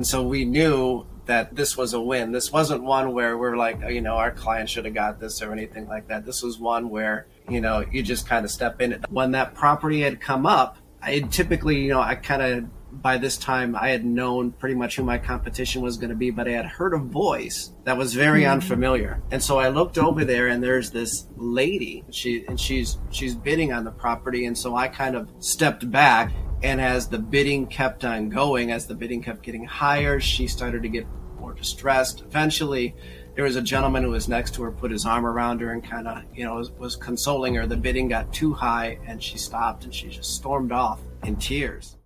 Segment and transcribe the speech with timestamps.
[0.00, 2.32] And so we knew that this was a win.
[2.32, 5.52] This wasn't one where we're like, you know, our client should have got this or
[5.52, 6.24] anything like that.
[6.24, 9.04] This was one where, you know, you just kind of step in.
[9.10, 13.36] When that property had come up, I typically, you know, I kind of by this
[13.36, 16.52] time I had known pretty much who my competition was going to be, but I
[16.52, 18.52] had heard a voice that was very mm-hmm.
[18.52, 19.22] unfamiliar.
[19.30, 22.04] And so I looked over there and there's this lady.
[22.10, 26.32] She and she's she's bidding on the property and so I kind of stepped back
[26.62, 30.82] and as the bidding kept on going, as the bidding kept getting higher, she started
[30.82, 31.06] to get
[31.38, 32.20] more distressed.
[32.20, 32.94] Eventually,
[33.34, 35.82] there was a gentleman who was next to her, put his arm around her and
[35.82, 37.66] kind of, you know, was, was consoling her.
[37.66, 41.96] The bidding got too high and she stopped and she just stormed off in tears.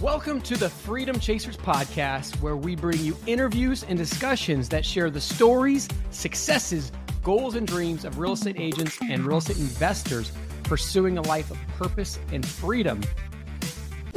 [0.00, 5.10] Welcome to the Freedom Chasers podcast, where we bring you interviews and discussions that share
[5.10, 6.92] the stories, successes,
[7.24, 10.30] goals, and dreams of real estate agents and real estate investors
[10.62, 13.00] pursuing a life of purpose and freedom.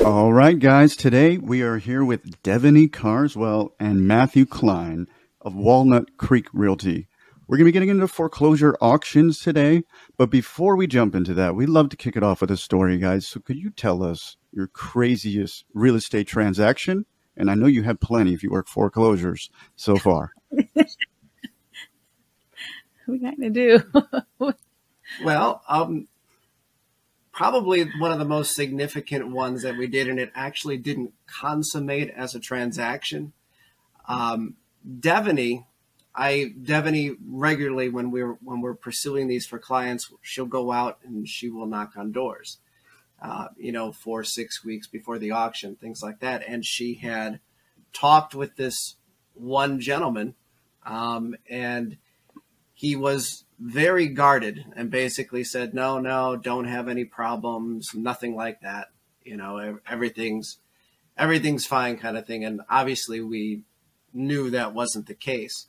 [0.08, 5.06] All right, guys, today we are here with Devaney Carswell and Matthew Klein
[5.42, 7.10] of Walnut Creek Realty.
[7.46, 9.84] We're going to be getting into foreclosure auctions today,
[10.16, 12.98] but before we jump into that, we'd love to kick it off with a story,
[12.98, 13.28] guys.
[13.28, 17.06] So, could you tell us your craziest real estate transaction?
[17.36, 20.32] And I know you have plenty if you work foreclosures so far.
[20.52, 20.70] we
[23.20, 23.82] got to do.
[25.26, 26.08] well, um,
[27.38, 32.10] probably one of the most significant ones that we did, and it actually didn't consummate
[32.10, 33.32] as a transaction.
[34.08, 34.56] Um,
[34.88, 35.66] Devaney,
[36.16, 41.28] I Devaney regularly when we're when we're pursuing these for clients, she'll go out and
[41.28, 42.58] she will knock on doors
[43.22, 46.44] uh, you know, four, six weeks before the auction, things like that.
[46.48, 47.40] And she had
[47.94, 48.96] talked with this
[49.34, 50.36] one gentleman,
[50.86, 51.98] um, and
[52.74, 58.62] he was very guarded and basically said, "No, no, don't have any problems, nothing like
[58.62, 58.88] that.
[59.24, 60.60] You know, everything's
[61.18, 63.64] everything's fine, kind of thing." And obviously, we
[64.14, 65.68] knew that wasn't the case.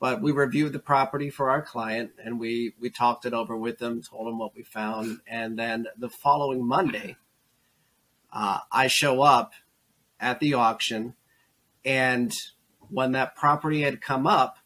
[0.00, 3.78] But we reviewed the property for our client and we, we talked it over with
[3.78, 5.20] them, told them what we found.
[5.26, 7.16] And then the following Monday,
[8.32, 9.52] uh, I show up
[10.20, 11.14] at the auction.
[11.84, 12.32] And
[12.90, 14.58] when that property had come up,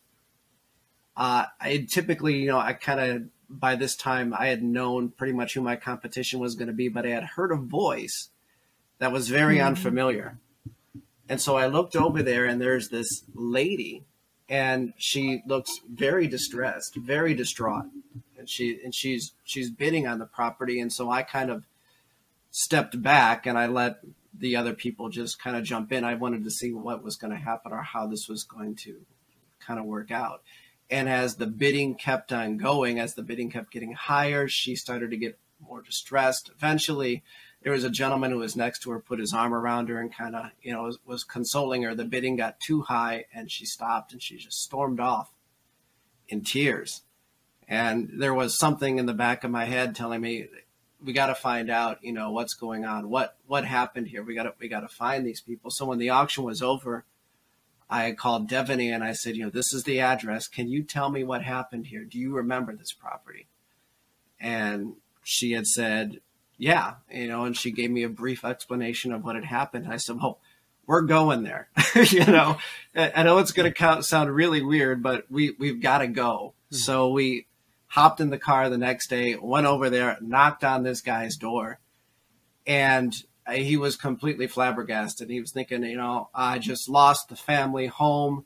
[1.19, 5.35] uh, I typically, you know, I kind of, by this time, I had known pretty
[5.35, 8.31] much who my competition was going to be, but I had heard a voice
[8.99, 9.69] that was very mm-hmm.
[9.69, 10.39] unfamiliar.
[11.29, 14.05] And so I looked over there, and there's this lady
[14.49, 17.85] and she looks very distressed, very distraught.
[18.39, 21.65] And she and she's she's bidding on the property, and so I kind of
[22.51, 23.99] stepped back and I let
[24.33, 26.05] the other people just kind of jump in.
[26.05, 29.01] I wanted to see what was going to happen or how this was going to
[29.61, 30.43] kind of work out.
[30.91, 35.11] And as the bidding kept on going, as the bidding kept getting higher, she started
[35.11, 36.51] to get more distressed.
[36.55, 37.23] Eventually,
[37.63, 40.15] there was a gentleman who was next to her, put his arm around her and
[40.15, 41.95] kind of, you know, was, was, consoling her.
[41.95, 45.33] The bidding got too high and she stopped and she just stormed off
[46.29, 47.03] in tears.
[47.67, 50.47] And there was something in the back of my head telling me,
[51.05, 54.25] we got to find out, you know, what's going on, what what happened here.
[54.25, 55.71] We got to we got to find these people.
[55.71, 57.05] So when the auction was over,
[57.91, 60.47] I called Devaney and I said, you know, this is the address.
[60.47, 62.05] Can you tell me what happened here?
[62.05, 63.49] Do you remember this property?
[64.41, 64.95] And
[65.25, 66.21] she had said,
[66.59, 69.87] yeah, you know, and she gave me a brief explanation of what had happened.
[69.91, 70.41] I said, well,
[70.87, 71.69] we're going there.
[72.11, 72.59] you know,
[72.95, 76.55] I know it's going to sound really weird, but we, we've got to go.
[76.67, 76.77] Mm-hmm.
[76.77, 77.47] So we
[77.87, 81.79] hopped in the car the next day, went over there, knocked on this guy's door,
[82.67, 83.15] and
[83.51, 85.31] he was completely flabbergasted.
[85.31, 88.45] He was thinking, you know, I just lost the family home.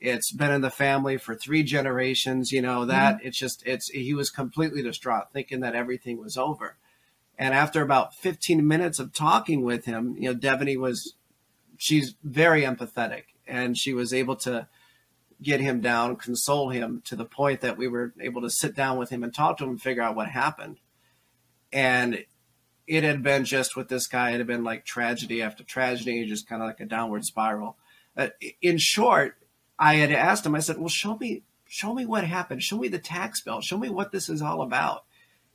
[0.00, 2.50] It's been in the family for three generations.
[2.50, 3.28] You know that mm-hmm.
[3.28, 3.88] it's just it's.
[3.88, 6.76] He was completely distraught, thinking that everything was over.
[7.38, 11.14] And after about 15 minutes of talking with him, you know, Devaney was,
[11.76, 14.68] she's very empathetic and she was able to
[15.42, 18.96] get him down, console him to the point that we were able to sit down
[18.96, 20.78] with him and talk to him and figure out what happened.
[21.72, 22.24] And
[22.86, 26.48] it had been just with this guy, it had been like tragedy after tragedy, just
[26.48, 27.76] kind of like a downward spiral.
[28.16, 28.28] Uh,
[28.60, 29.36] in short,
[29.78, 32.62] I had asked him, I said, well, show me, show me what happened.
[32.62, 33.60] Show me the tax bill.
[33.60, 35.04] Show me what this is all about.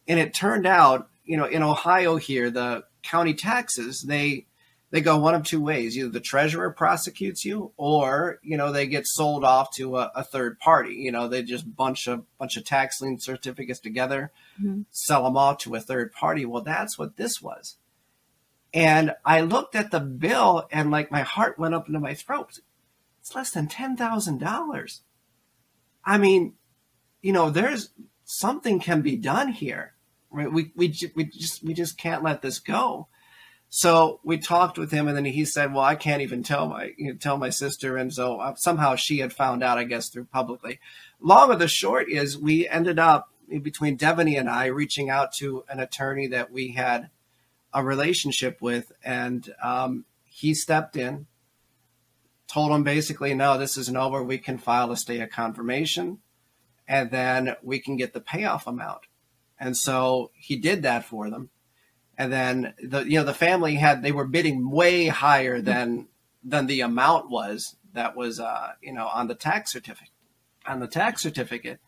[0.08, 4.47] And it turned out you know, in Ohio here, the county taxes, they
[4.90, 5.98] they go one of two ways.
[5.98, 10.24] Either the treasurer prosecutes you or, you know, they get sold off to a, a
[10.24, 10.96] third party.
[10.96, 14.32] You know, they just bunch a bunch of tax lien certificates together,
[14.62, 14.82] mm-hmm.
[14.92, 16.46] sell them off to a third party.
[16.46, 17.78] Well, that's what this was.
[18.74, 22.60] And I looked at the bill and like my heart went up into my throat.
[23.20, 25.00] It's less than $10,000.
[26.06, 26.54] I mean,
[27.22, 27.90] you know, there's
[28.24, 29.94] something can be done here.
[30.30, 30.52] Right?
[30.52, 33.08] We we we just we just can't let this go.
[33.70, 36.94] So we talked with him, and then he said, "Well, I can't even tell my
[36.98, 40.10] you know, tell my sister." And so uh, somehow she had found out, I guess,
[40.10, 40.80] through publicly.
[41.20, 43.30] Long of the short is, we ended up
[43.62, 47.10] between Devaney and I reaching out to an attorney that we had
[47.74, 51.28] a relationship with, and um, he stepped in,
[52.48, 54.24] told him basically, "No, this isn't over.
[54.24, 56.20] We can file a stay of confirmation,
[56.88, 59.02] and then we can get the payoff amount."
[59.60, 61.50] And so he did that for them
[62.18, 66.08] and then the you know the family had they were bidding way higher than
[66.44, 70.12] than the amount was that was uh, you know on the tax certificate
[70.68, 71.80] on the tax certificate.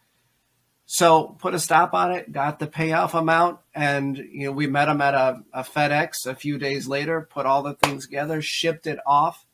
[0.85, 4.85] So put a stop on it, got the payoff amount, and you know we met
[4.85, 8.87] them at a, a FedEx a few days later, put all the things together, shipped
[8.87, 9.45] it off,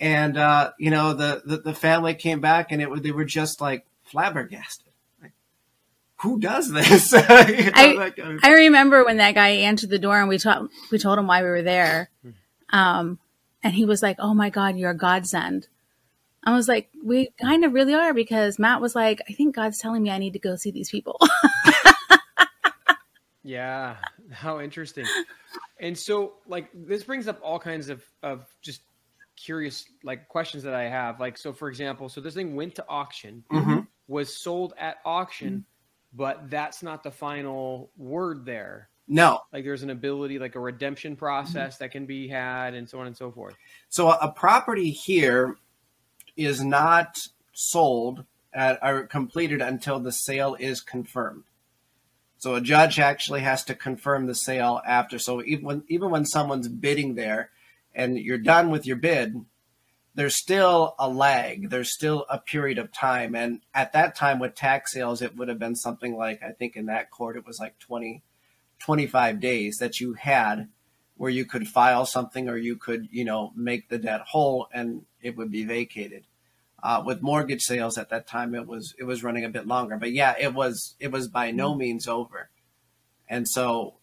[0.00, 3.60] and uh, you know the, the the family came back and it they were just
[3.60, 4.83] like flabbergasted
[6.24, 7.12] who does this?
[7.14, 8.12] I,
[8.42, 11.42] I remember when that guy answered the door and we told we told him why
[11.42, 12.08] we were there.
[12.70, 13.18] Um,
[13.62, 15.68] and he was like, Oh my God, you're a godsend.
[16.42, 19.78] I was like, we kind of really are because Matt was like, I think God's
[19.78, 21.18] telling me I need to go see these people.
[23.42, 23.96] yeah.
[24.32, 25.06] How interesting.
[25.78, 28.80] And so like this brings up all kinds of, of just
[29.36, 31.20] curious like questions that I have.
[31.20, 33.80] Like, so for example, so this thing went to auction, mm-hmm.
[34.08, 35.50] was sold at auction.
[35.50, 35.70] Mm-hmm
[36.14, 38.88] but that's not the final word there.
[39.06, 39.40] No.
[39.52, 43.06] Like there's an ability, like a redemption process that can be had, and so on
[43.06, 43.54] and so forth.
[43.88, 45.56] So a property here
[46.36, 47.18] is not
[47.52, 51.44] sold at, or completed until the sale is confirmed.
[52.38, 55.18] So a judge actually has to confirm the sale after.
[55.18, 57.50] So even when, even when someone's bidding there
[57.94, 59.34] and you're done with your bid,
[60.14, 61.70] there's still a lag.
[61.70, 63.34] There's still a period of time.
[63.34, 66.76] And at that time with tax sales, it would have been something like, I think
[66.76, 68.22] in that court, it was like 20,
[68.78, 70.68] 25 days that you had
[71.16, 75.04] where you could file something or you could, you know, make the debt whole and
[75.20, 76.24] it would be vacated.
[76.82, 79.96] Uh, with mortgage sales at that time, it was, it was running a bit longer,
[79.96, 82.50] but yeah, it was, it was by no means over.
[83.26, 83.94] And so,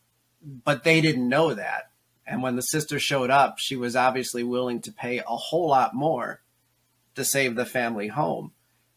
[0.41, 1.90] but they didn't know that
[2.31, 5.93] and when the sister showed up, she was obviously willing to pay a whole lot
[5.93, 6.41] more
[7.15, 8.53] to save the family home.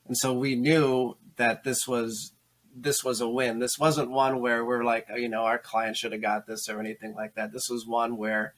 [0.06, 2.32] And so we knew that this was
[2.76, 3.58] this was a win.
[3.58, 6.78] This wasn't one where we're like, you know, our client should have got this or
[6.78, 7.52] anything like that.
[7.52, 8.54] This was one where,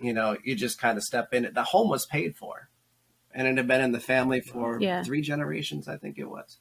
[0.00, 1.50] you know, you just kind of step in.
[1.52, 2.68] The home was paid for,
[3.32, 5.02] and it had been in the family for yeah.
[5.02, 6.58] three generations, I think it was.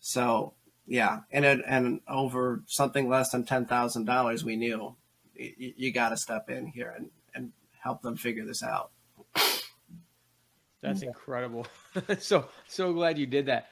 [0.00, 0.54] So
[0.86, 4.96] yeah, and it, and over something less than ten thousand dollars, we knew
[5.40, 7.52] you, you got to step in here and, and
[7.82, 8.90] help them figure this out.
[10.82, 11.66] That's incredible.
[12.20, 13.68] so so glad you did that.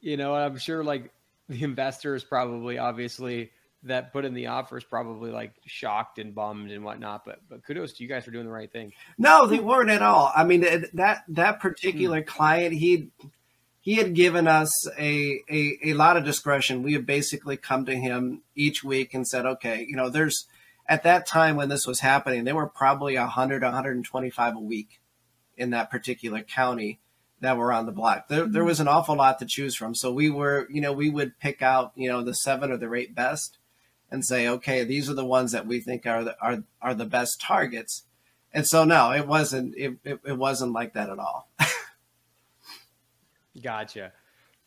[0.00, 1.10] You know, I'm sure like
[1.48, 3.50] the investors probably obviously
[3.84, 7.24] that put in the offers probably like shocked and bummed and whatnot.
[7.24, 8.92] But but kudos to you guys for doing the right thing.
[9.16, 10.30] No, they weren't at all.
[10.34, 10.60] I mean
[10.94, 12.26] that that particular mm.
[12.26, 13.08] client he
[13.80, 16.82] he had given us a, a a lot of discretion.
[16.82, 20.46] We have basically come to him each week and said, okay, you know, there's
[20.90, 25.00] at that time when this was happening, there were probably 100, 125 a week
[25.56, 26.98] in that particular county
[27.40, 28.26] that were on the block.
[28.26, 28.66] There, there mm-hmm.
[28.66, 29.94] was an awful lot to choose from.
[29.94, 32.92] So we were, you know, we would pick out, you know, the seven or the
[32.92, 33.56] eight best
[34.10, 37.06] and say, okay, these are the ones that we think are the, are, are the
[37.06, 38.02] best targets.
[38.52, 41.48] And so, no, it wasn't, it, it, it wasn't like that at all.
[43.62, 44.10] gotcha.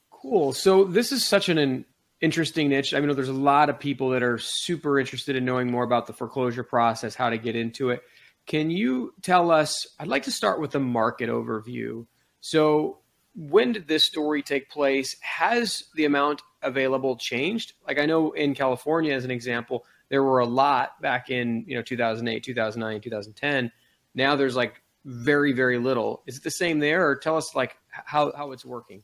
[0.09, 0.53] Cool.
[0.53, 1.83] So this is such an
[2.23, 2.93] interesting niche.
[2.93, 6.07] I mean, there's a lot of people that are super interested in knowing more about
[6.07, 8.01] the foreclosure process, how to get into it.
[8.45, 9.85] Can you tell us?
[9.99, 12.07] I'd like to start with a market overview.
[12.39, 12.99] So,
[13.35, 15.17] when did this story take place?
[15.21, 17.73] Has the amount available changed?
[17.85, 21.75] Like I know in California, as an example, there were a lot back in you
[21.75, 23.71] know 2008, 2009, 2010.
[24.15, 26.23] Now there's like very, very little.
[26.25, 29.03] Is it the same there, or tell us like how how it's working?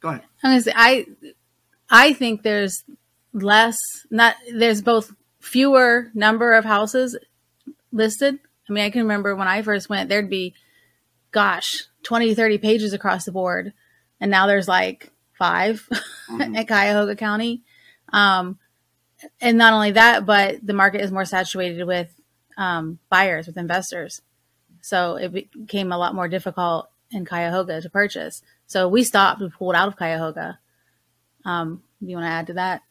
[0.00, 0.22] Go ahead.
[0.42, 1.06] I'm gonna say I
[1.90, 2.84] I think there's
[3.32, 3.78] less,
[4.10, 7.18] not, there's both fewer number of houses
[7.92, 8.38] listed.
[8.68, 10.54] I mean, I can remember when I first went, there'd be,
[11.30, 13.72] gosh, 20, 30 pages across the board.
[14.20, 15.88] And now there's like 5
[16.30, 16.54] mm-hmm.
[16.56, 17.62] at Cuyahoga County.
[18.12, 18.58] Um,
[19.40, 22.08] and not only that, but the market is more saturated with
[22.56, 24.20] um, buyers, with investors.
[24.80, 28.42] So it became a lot more difficult in Cuyahoga to purchase.
[28.66, 30.58] So we stopped, we pulled out of Cuyahoga
[31.44, 32.82] um, you want to add to that?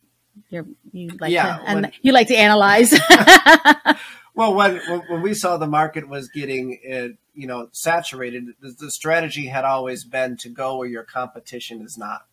[0.49, 2.93] You're, you like yeah, to, and when, you like to analyze.
[4.35, 4.77] well, when,
[5.07, 9.65] when we saw the market was getting, uh, you know, saturated, the, the strategy had
[9.65, 12.27] always been to go where your competition is not.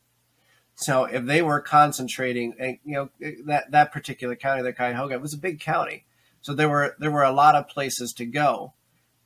[0.75, 3.11] So if they were concentrating, and you know,
[3.47, 6.05] that that particular county, the Cuyahoga, it was a big county.
[6.41, 8.73] So there were there were a lot of places to go.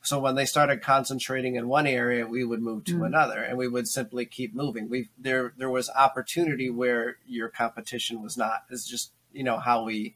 [0.02, 3.06] So when they started concentrating in one area, we would move to mm.
[3.06, 4.88] another, and we would simply keep moving.
[4.88, 8.64] We there there was opportunity where your competition was not.
[8.70, 10.14] It's just you know how we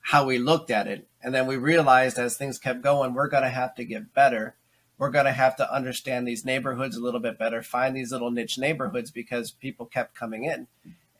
[0.00, 3.42] how we looked at it, and then we realized as things kept going, we're going
[3.42, 4.54] to have to get better.
[4.96, 8.30] We're going to have to understand these neighborhoods a little bit better, find these little
[8.30, 10.68] niche neighborhoods because people kept coming in,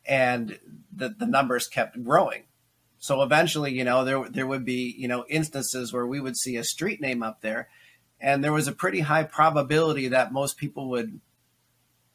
[0.07, 0.59] and
[0.95, 2.45] the the numbers kept growing.
[3.01, 6.57] So eventually, you know, there there would be you know instances where we would see
[6.57, 7.69] a street name up there
[8.21, 11.21] and there was a pretty high probability that most people would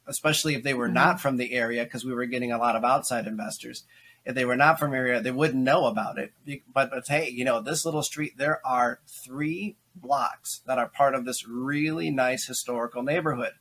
[0.06, 0.94] especially if they were mm-hmm.
[0.94, 3.84] not from the area because we were getting a lot of outside investors
[4.24, 6.32] if they were not from area they wouldn't know about it
[6.72, 11.14] but, but hey you know this little street there are three blocks that are part
[11.14, 13.52] of this really nice historical neighborhood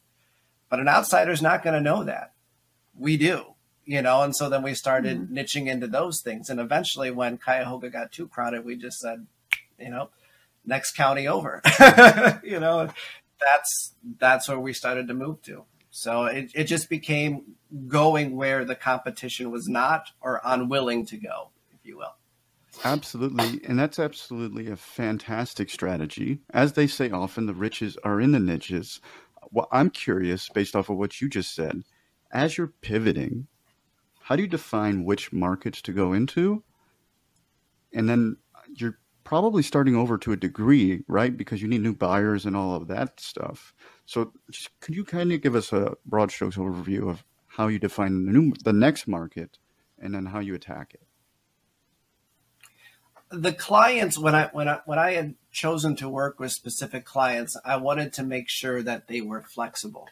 [0.69, 2.33] but an outsider's not going to know that
[2.97, 3.53] we do
[3.85, 5.37] you know and so then we started mm-hmm.
[5.37, 9.25] niching into those things and eventually when cuyahoga got too crowded we just said
[9.79, 10.09] you know
[10.65, 11.61] next county over.
[12.43, 12.89] you know,
[13.39, 15.65] that's that's where we started to move to.
[15.89, 17.55] So it, it just became
[17.87, 22.15] going where the competition was not or unwilling to go, if you will.
[22.83, 23.61] Absolutely.
[23.67, 26.39] And that's absolutely a fantastic strategy.
[26.51, 29.01] As they say often, the riches are in the niches.
[29.51, 31.83] Well, I'm curious, based off of what you just said,
[32.31, 33.47] as you're pivoting,
[34.21, 36.63] how do you define which markets to go into?
[37.93, 38.37] And then
[38.75, 38.97] you're
[39.33, 41.35] probably starting over to a degree, right?
[41.35, 43.73] Because you need new buyers and all of that stuff.
[44.05, 47.79] So, just, could you kind of give us a broad strokes overview of how you
[47.79, 49.57] define the new, the next market,
[49.97, 51.01] and then how you attack it?
[53.31, 57.57] The clients, when I when I when I had chosen to work with specific clients,
[57.65, 60.09] I wanted to make sure that they were flexible.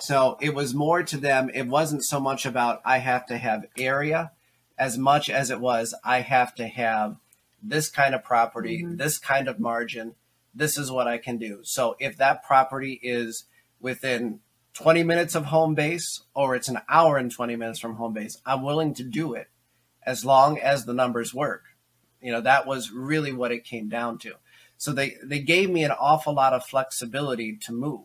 [0.00, 1.50] So it was more to them.
[1.54, 4.32] It wasn't so much about I have to have area,
[4.76, 7.16] as much as it was I have to have
[7.62, 8.96] this kind of property, mm-hmm.
[8.96, 10.14] this kind of margin,
[10.54, 11.60] this is what I can do.
[11.62, 13.44] So if that property is
[13.80, 14.40] within
[14.74, 18.40] 20 minutes of home base or it's an hour and 20 minutes from home base,
[18.46, 19.48] I'm willing to do it
[20.04, 21.64] as long as the numbers work.
[22.20, 24.34] You know, that was really what it came down to.
[24.76, 28.02] So they, they gave me an awful lot of flexibility to move.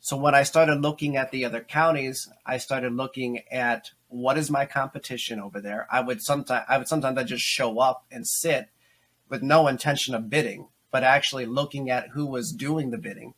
[0.00, 4.50] So when I started looking at the other counties, I started looking at what is
[4.50, 5.88] my competition over there.
[5.90, 8.68] I would sometimes I would sometimes I just show up and sit
[9.28, 13.34] with no intention of bidding, but actually looking at who was doing the bidding.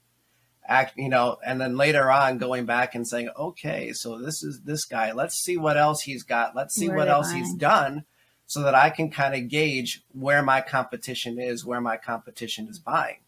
[0.66, 4.61] Act, you know, and then later on going back and saying, okay, so this is
[4.64, 5.12] this guy.
[5.12, 6.54] Let's see what else he's got.
[6.54, 8.04] Let's see where what else he's done
[8.49, 12.78] so that I can kind of gauge where my competition is, where my competition is
[12.78, 13.18] buying.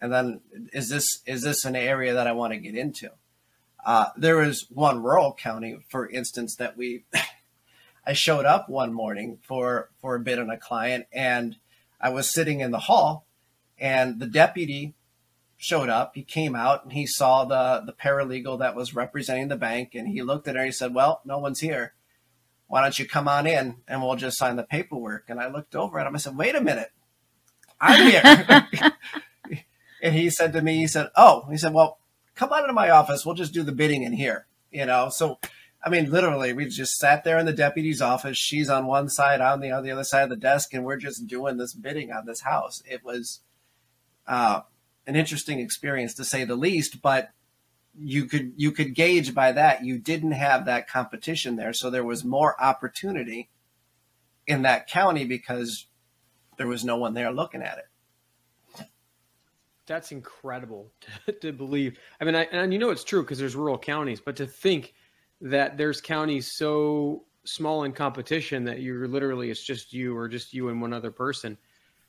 [0.00, 0.40] And then
[0.72, 3.10] is this is this an area that I want to get into?
[3.84, 7.04] Uh, there is one rural county, for instance, that we
[8.06, 11.56] I showed up one morning for for a bid on a client, and
[12.04, 13.26] I was sitting in the hall
[13.78, 14.92] and the deputy
[15.56, 16.12] showed up.
[16.14, 20.06] He came out and he saw the, the paralegal that was representing the bank and
[20.06, 21.94] he looked at her and he said, Well, no one's here.
[22.66, 25.24] Why don't you come on in and we'll just sign the paperwork?
[25.30, 26.14] And I looked over at him.
[26.14, 26.92] I said, Wait a minute.
[27.80, 28.92] I'm here.
[30.02, 32.00] and he said to me, he said, Oh, he said, Well,
[32.34, 33.24] come on into my office.
[33.24, 34.46] We'll just do the bidding in here.
[34.70, 35.38] You know, so
[35.84, 38.38] I mean, literally, we just sat there in the deputy's office.
[38.38, 40.96] She's on one side, I'm the, on the other side of the desk, and we're
[40.96, 42.82] just doing this bidding on this house.
[42.86, 43.40] It was
[44.26, 44.62] uh,
[45.06, 47.30] an interesting experience to say the least, but
[47.96, 52.02] you could you could gauge by that you didn't have that competition there, so there
[52.04, 53.50] was more opportunity
[54.46, 55.86] in that county because
[56.56, 58.86] there was no one there looking at it.
[59.86, 60.90] That's incredible
[61.26, 61.98] to, to believe.
[62.20, 64.94] I mean, I, and you know it's true because there's rural counties, but to think
[65.40, 70.52] that there's counties so small in competition that you're literally it's just you or just
[70.52, 71.58] you and one other person.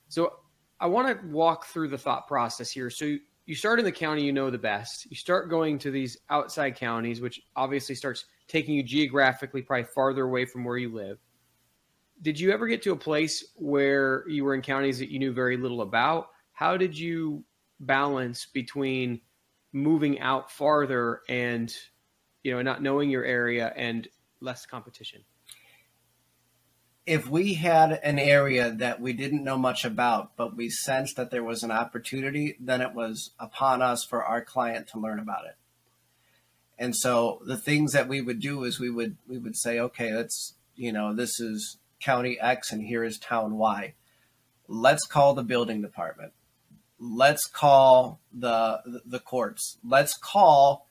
[0.07, 0.33] So
[0.79, 2.89] I want to walk through the thought process here.
[2.89, 5.05] So you start in the county you know the best.
[5.09, 10.23] You start going to these outside counties, which obviously starts taking you geographically probably farther
[10.23, 11.19] away from where you live.
[12.21, 15.33] Did you ever get to a place where you were in counties that you knew
[15.33, 16.29] very little about?
[16.53, 17.43] How did you
[17.81, 19.19] balance between
[19.73, 21.75] moving out farther and
[22.45, 24.07] you know, not knowing your area and
[24.39, 25.23] less competition?
[27.07, 31.31] If we had an area that we didn't know much about, but we sensed that
[31.31, 35.45] there was an opportunity, then it was upon us for our client to learn about
[35.45, 35.55] it.
[36.77, 40.13] And so the things that we would do is we would we would say, okay,
[40.13, 43.95] let's you know, this is county X and here is town Y.
[44.67, 46.33] Let's call the building department.
[46.99, 49.77] Let's call the the courts.
[49.83, 50.85] Let's call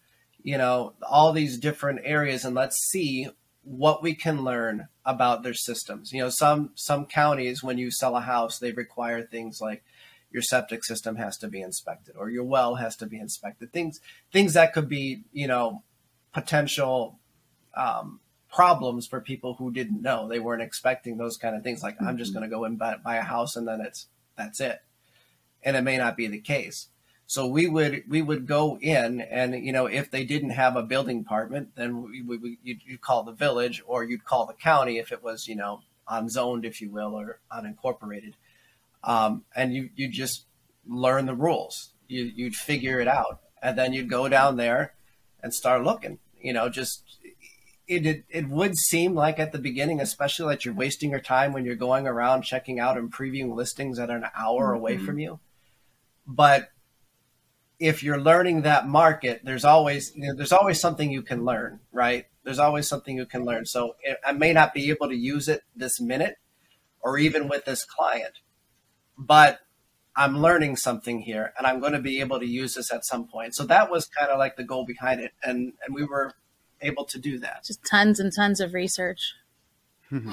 [0.44, 3.28] you know, all these different areas and let's see
[3.64, 6.12] what we can learn about their systems.
[6.12, 9.82] You know, some some counties when you sell a house, they require things like
[10.30, 13.72] your septic system has to be inspected or your well has to be inspected.
[13.72, 14.00] Things
[14.32, 15.82] things that could be, you know,
[16.32, 17.18] potential
[17.74, 18.20] um,
[18.52, 20.28] problems for people who didn't know.
[20.28, 21.82] They weren't expecting those kind of things.
[21.82, 22.06] Like mm-hmm.
[22.06, 22.40] I'm just mm-hmm.
[22.40, 24.80] going to go and buy, buy a house and then it's that's it,
[25.62, 26.88] and it may not be the case.
[27.26, 30.82] So we would we would go in, and you know, if they didn't have a
[30.82, 34.98] building department, then we, we, you'd, you'd call the village or you'd call the county
[34.98, 38.34] if it was you know unzoned, if you will, or unincorporated,
[39.02, 40.44] um, and you you just
[40.86, 41.92] learn the rules.
[42.08, 44.92] You you'd figure it out, and then you'd go down there
[45.42, 46.18] and start looking.
[46.38, 47.04] You know, just
[47.86, 51.52] it, it, it would seem like at the beginning, especially that you're wasting your time
[51.52, 54.76] when you're going around checking out and previewing listings that are an hour mm-hmm.
[54.76, 55.40] away from you.
[56.26, 56.70] But
[57.78, 61.80] if you're learning that market, there's always you know, there's always something you can learn,
[61.92, 62.26] right?
[62.44, 63.66] There's always something you can learn.
[63.66, 66.36] So I may not be able to use it this minute,
[67.00, 68.40] or even with this client,
[69.18, 69.60] but
[70.16, 73.26] I'm learning something here, and I'm going to be able to use this at some
[73.26, 73.54] point.
[73.54, 76.32] So that was kind of like the goal behind it, and and we were
[76.80, 77.64] able to do that.
[77.64, 79.34] Just tons and tons of research.
[80.12, 80.32] Mm-hmm.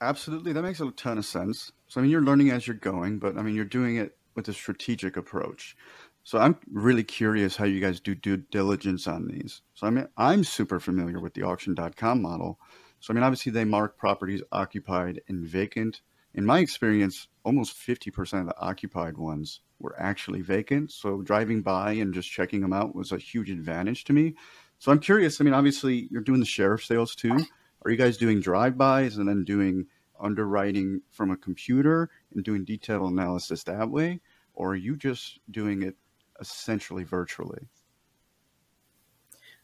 [0.00, 1.72] Absolutely, that makes a ton of sense.
[1.88, 4.48] So I mean, you're learning as you're going, but I mean, you're doing it with
[4.48, 5.76] a strategic approach.
[6.22, 9.62] So I'm really curious how you guys do due diligence on these.
[9.74, 12.58] So I mean, I'm super familiar with the auction.com model.
[13.00, 16.02] So I mean, obviously they mark properties occupied and vacant.
[16.34, 20.92] In my experience, almost 50% of the occupied ones were actually vacant.
[20.92, 24.34] So driving by and just checking them out was a huge advantage to me.
[24.78, 25.40] So I'm curious.
[25.40, 27.46] I mean, obviously you're doing the sheriff sales too.
[27.84, 29.86] Are you guys doing drive-bys and then doing
[30.20, 34.20] underwriting from a computer and doing detailed analysis that way?
[34.54, 35.96] Or are you just doing it
[36.40, 37.68] essentially virtually?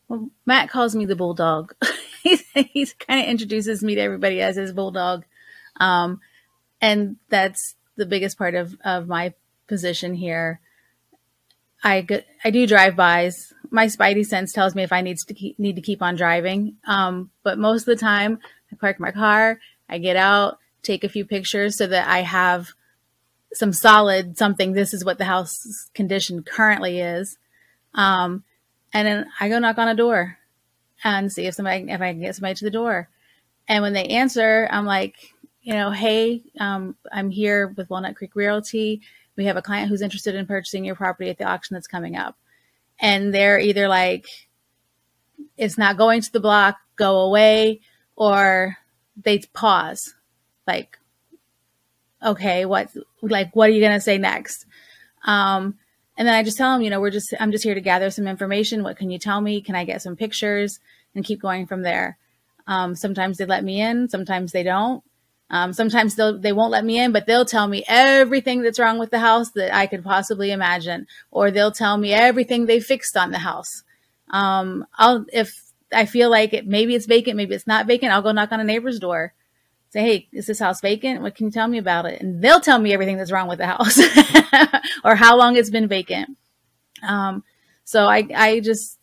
[0.08, 1.74] Well, Matt calls me the bulldog.
[2.22, 5.24] he's, kind of introduces me to everybody as his bulldog.
[5.80, 6.20] Um,
[6.80, 9.34] and that's the biggest part of, of my
[9.66, 10.60] position here.
[11.82, 12.06] I,
[12.44, 13.52] I do drive-bys.
[13.70, 16.76] My spidey sense tells me if I need to keep, need to keep on driving.
[16.86, 18.38] Um, but most of the time,
[18.72, 19.58] I park my car,
[19.88, 22.68] I get out, take a few pictures so that I have–
[23.52, 24.72] some solid something.
[24.72, 27.38] This is what the house condition currently is.
[27.94, 28.44] Um,
[28.92, 30.38] and then I go knock on a door
[31.04, 33.08] and see if somebody, if I can get somebody to the door.
[33.68, 35.16] And when they answer, I'm like,
[35.62, 39.02] you know, hey, um, I'm here with Walnut Creek Realty.
[39.36, 42.16] We have a client who's interested in purchasing your property at the auction that's coming
[42.16, 42.36] up.
[43.00, 44.26] And they're either like,
[45.56, 47.80] it's not going to the block, go away,
[48.14, 48.76] or
[49.22, 50.14] they pause,
[50.66, 50.98] like,
[52.24, 52.90] okay, what
[53.22, 54.66] like what are you gonna say next?
[55.24, 55.78] Um,
[56.18, 58.10] and then I just tell them, you know, we're just I'm just here to gather
[58.10, 58.82] some information.
[58.82, 59.60] What can you tell me?
[59.60, 60.80] Can I get some pictures?
[61.14, 62.18] And keep going from there.
[62.66, 65.02] Um, sometimes they let me in, sometimes they don't.
[65.48, 68.98] Um, sometimes they'll they won't let me in, but they'll tell me everything that's wrong
[68.98, 73.16] with the house that I could possibly imagine, or they'll tell me everything they fixed
[73.16, 73.84] on the house.
[74.30, 78.22] Um, I'll if I feel like it maybe it's vacant, maybe it's not vacant, I'll
[78.22, 79.32] go knock on a neighbor's door
[79.96, 81.22] say, Hey, is this house vacant?
[81.22, 82.20] What can you tell me about it?
[82.20, 83.98] And they'll tell me everything that's wrong with the house
[85.04, 86.36] or how long it's been vacant.
[87.06, 87.42] Um,
[87.84, 88.98] so I, I just,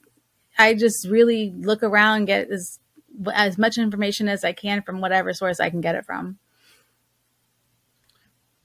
[0.57, 2.79] I just really look around, get as,
[3.33, 6.37] as much information as I can from whatever source I can get it from.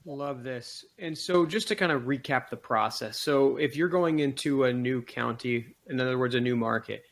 [0.05, 0.85] Love this.
[0.97, 3.19] And so, just to kind of recap the process.
[3.19, 7.03] So, if you're going into a new county, in other words, a new market,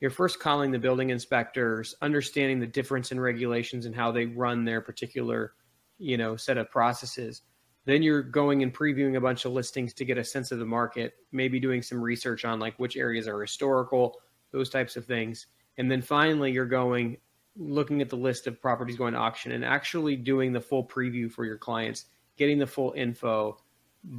[0.00, 4.64] you're first calling the building inspectors, understanding the difference in regulations and how they run
[4.64, 5.54] their particular,
[5.98, 7.42] you know, set of processes.
[7.86, 10.66] Then you're going and previewing a bunch of listings to get a sense of the
[10.66, 15.46] market, maybe doing some research on like which areas are historical, those types of things.
[15.78, 17.18] And then finally you're going
[17.56, 21.30] looking at the list of properties going to auction and actually doing the full preview
[21.30, 22.06] for your clients,
[22.36, 23.58] getting the full info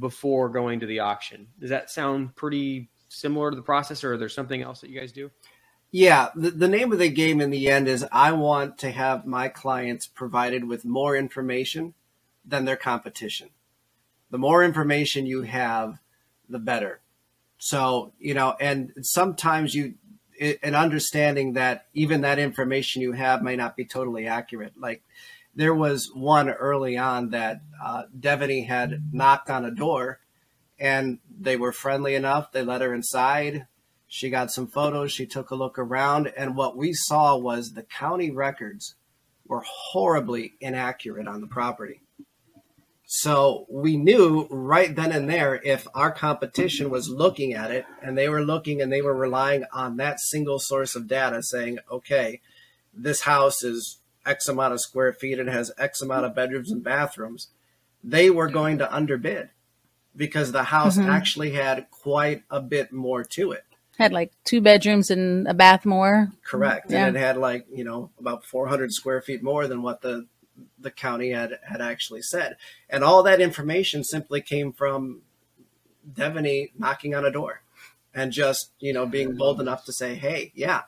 [0.00, 1.46] before going to the auction.
[1.60, 4.98] Does that sound pretty similar to the process or is there something else that you
[4.98, 5.30] guys do?
[5.90, 9.26] Yeah, the, the name of the game in the end is I want to have
[9.26, 11.94] my clients provided with more information
[12.44, 13.50] than their competition.
[14.30, 15.98] The more information you have,
[16.48, 17.00] the better.
[17.58, 19.94] So, you know, and sometimes you,
[20.62, 24.74] an understanding that even that information you have may not be totally accurate.
[24.78, 25.02] Like
[25.54, 30.20] there was one early on that uh, Devaney had knocked on a door
[30.78, 32.52] and they were friendly enough.
[32.52, 33.66] They let her inside.
[34.08, 35.12] She got some photos.
[35.12, 38.94] She took a look around, and what we saw was the county records
[39.46, 42.00] were horribly inaccurate on the property.
[43.10, 48.18] So we knew right then and there if our competition was looking at it and
[48.18, 52.42] they were looking and they were relying on that single source of data saying, okay,
[52.92, 56.84] this house is X amount of square feet and has X amount of bedrooms and
[56.84, 57.48] bathrooms,
[58.04, 59.48] they were going to underbid
[60.14, 61.08] because the house Mhm.
[61.08, 63.64] actually had quite a bit more to it.
[63.98, 66.32] Had like two bedrooms and a bath more.
[66.44, 66.90] Correct.
[66.90, 67.06] Yeah.
[67.06, 70.26] And it had like, you know, about 400 square feet more than what the
[70.78, 72.56] the county had had actually said.
[72.88, 75.22] And all that information simply came from
[76.10, 77.62] Devaney knocking on a door
[78.14, 80.82] and just, you know, being bold enough to say, "Hey, yeah.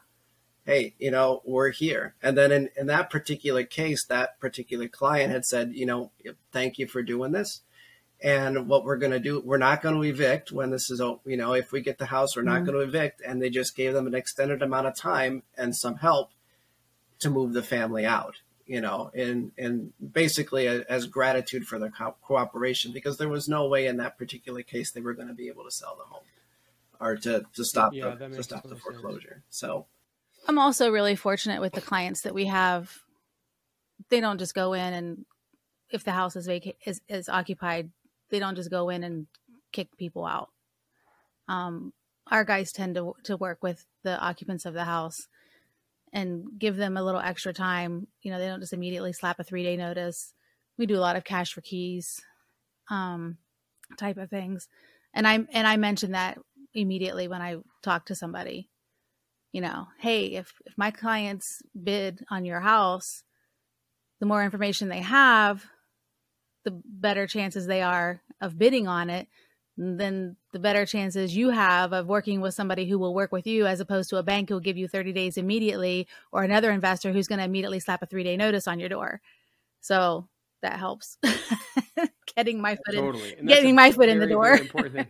[0.65, 5.33] Hey, you know, we're here." And then in in that particular case, that particular client
[5.33, 6.13] had said, you know,
[6.53, 7.63] "Thank you for doing this."
[8.23, 11.37] And what we're going to do, we're not going to evict when this is, you
[11.39, 12.67] know, if we get the house, we're not Mhm.
[12.67, 13.23] going to evict.
[13.23, 16.31] And they just gave them an extended amount of time and some help
[17.21, 21.91] to move the family out, you know, and, and basically a, as gratitude for their
[21.91, 25.35] co- cooperation because there was no way in that particular case they were going to
[25.35, 26.25] be able to sell the home
[27.01, 29.01] or to, to stop Yeah, the, to stop the total sense.
[29.01, 29.43] foreclosure.
[29.49, 29.87] So,
[30.47, 32.99] I'm also really fortunate with the clients that we have.
[34.11, 35.25] They don't just go in and
[35.91, 37.91] if the house is vacant is, is occupied,
[38.31, 39.27] they don't just go in and
[39.73, 40.51] kick people out.
[41.49, 41.93] Um,
[42.31, 45.29] our guys tend to to work with the occupants of the house
[46.13, 48.07] and give them a little extra time.
[48.23, 50.33] You know, they don't just immediately slap a three day notice.
[50.79, 52.21] We do a lot of cash for keys,
[52.89, 53.39] um,
[53.99, 54.69] type of things.
[55.13, 56.39] And I and I mentioned that
[56.73, 58.71] immediately when I talk to somebody
[59.53, 63.25] you know, hey, if if my clients bid on your house,
[64.21, 65.65] the more information they have,
[66.71, 69.29] the better chances they are of bidding on it.
[69.77, 73.67] Then the better chances you have of working with somebody who will work with you
[73.67, 77.13] as opposed to a bank who will give you 30 days immediately or another investor
[77.13, 79.21] who's going to immediately slap a three day notice on your door.
[79.81, 80.29] So
[80.63, 81.17] that helps
[82.37, 83.01] getting my foot in.
[83.01, 84.53] totally that's getting my foot in the door.
[84.53, 85.07] important thing.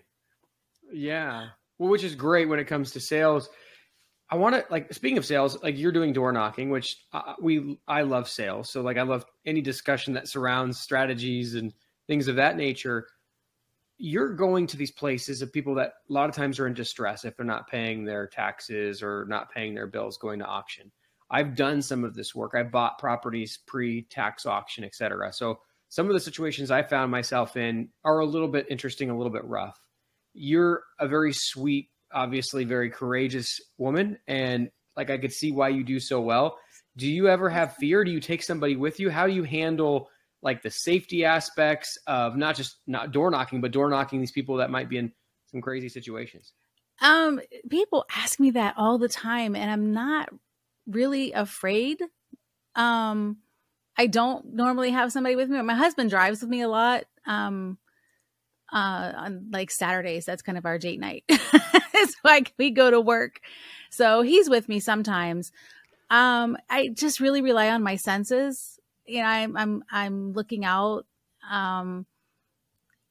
[0.93, 3.49] yeah well which is great when it comes to sales
[4.31, 7.79] i want to like speaking of sales like you're doing door knocking which uh, we
[7.89, 8.71] i love sales.
[8.71, 11.73] So like i love any discussion that surrounds strategies and
[12.11, 13.07] things of that nature.
[13.97, 17.25] You're going to these places of people that a lot of times are in distress
[17.25, 20.91] if they're not paying their taxes or not paying their bills going to auction.
[21.31, 22.55] I've done some of this work.
[22.57, 25.33] I bought properties pre-tax auction et cetera.
[25.33, 29.17] So some of the situations I found myself in are a little bit interesting, a
[29.17, 29.79] little bit rough.
[30.33, 35.85] You're a very sweet, obviously very courageous woman, and like I could see why you
[35.85, 36.59] do so well.
[36.97, 38.05] Do you ever have fear?
[38.05, 39.11] Do you take somebody with you?
[39.11, 40.09] How do you handle
[40.43, 44.57] like the safety aspects of not just not door knocking, but door knocking these people
[44.57, 45.13] that might be in
[45.47, 46.53] some crazy situations?
[47.01, 50.29] Um, people ask me that all the time, and I'm not
[50.87, 52.03] really afraid.
[52.75, 53.39] Um,
[53.97, 55.61] I don't normally have somebody with me.
[55.63, 57.05] My husband drives with me a lot.
[57.27, 57.79] Um,
[58.73, 61.25] uh, on like Saturdays, that's kind of our date night.
[61.29, 63.41] it's like we go to work,
[63.91, 65.53] so he's with me sometimes.
[66.11, 68.79] Um, I just really rely on my senses.
[69.07, 71.07] You know, I'm I'm I'm looking out.
[71.49, 72.07] Um,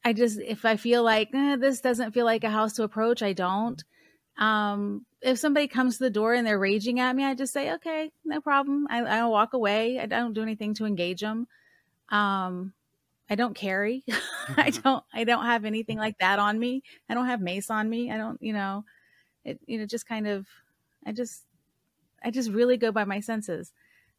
[0.03, 3.21] I just if I feel like eh, this doesn't feel like a house to approach,
[3.21, 3.83] I don't.
[4.37, 7.73] Um, if somebody comes to the door and they're raging at me, I just say,
[7.73, 8.87] okay, no problem.
[8.89, 9.99] I, I'll walk away.
[9.99, 11.47] I don't do anything to engage them.
[12.07, 12.73] Um,
[13.29, 14.03] I don't carry.
[14.09, 14.81] I mm-hmm.
[14.81, 15.03] don't.
[15.13, 16.03] I don't have anything mm-hmm.
[16.03, 16.83] like that on me.
[17.09, 18.11] I don't have mace on me.
[18.11, 18.41] I don't.
[18.41, 18.85] You know,
[19.45, 19.59] it.
[19.65, 20.47] You know, just kind of.
[21.05, 21.43] I just.
[22.23, 23.71] I just really go by my senses,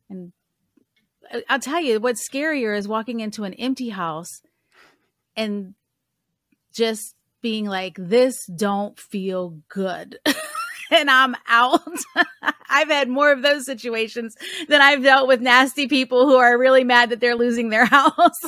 [0.08, 0.32] and
[1.50, 4.40] I'll tell you what's scarier is walking into an empty house,
[5.36, 5.74] and
[6.72, 10.18] just being like, "This don't feel good."
[10.90, 11.80] and I'm out.
[12.70, 14.36] I've had more of those situations
[14.68, 18.40] than I've dealt with nasty people who are really mad that they're losing their house.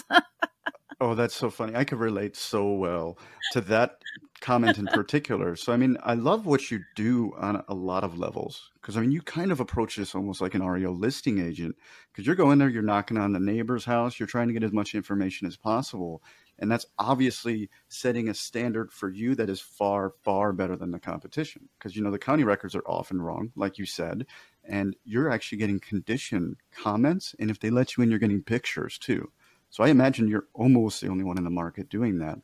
[1.00, 1.74] Oh, that's so funny.
[1.74, 3.18] I could relate so well
[3.50, 3.98] to that
[4.40, 5.56] comment in particular.
[5.56, 9.00] So, I mean, I love what you do on a lot of levels because, I
[9.00, 11.76] mean, you kind of approach this almost like an REO listing agent
[12.12, 14.72] because you're going there, you're knocking on the neighbor's house, you're trying to get as
[14.72, 16.22] much information as possible.
[16.58, 21.00] And that's obviously setting a standard for you that is far, far better than the
[21.00, 24.26] competition because, you know, the county records are often wrong, like you said,
[24.64, 27.34] and you're actually getting condition comments.
[27.38, 29.30] And if they let you in, you're getting pictures too.
[29.72, 32.38] So I imagine you're almost the only one in the market doing that.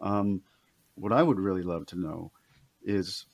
[0.00, 0.42] Um,
[0.96, 2.32] what I would really love to know
[2.82, 3.26] is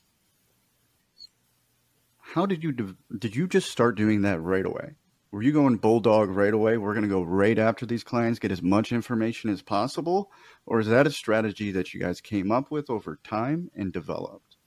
[2.19, 4.91] how did you dev- did you just start doing that right away?
[5.31, 6.77] Were you going bulldog right away?
[6.77, 10.29] We're going to go right after these clients, get as much information as possible,
[10.67, 14.57] or is that a strategy that you guys came up with over time and developed?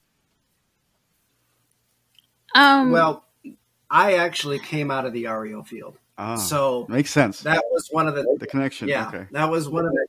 [2.53, 3.23] Um, well,
[3.89, 5.97] I actually came out of the REO field.
[6.17, 7.41] Ah, so makes sense.
[7.41, 8.87] that was one of the the connection.
[8.87, 9.25] yeah Okay.
[9.31, 10.07] that was one of the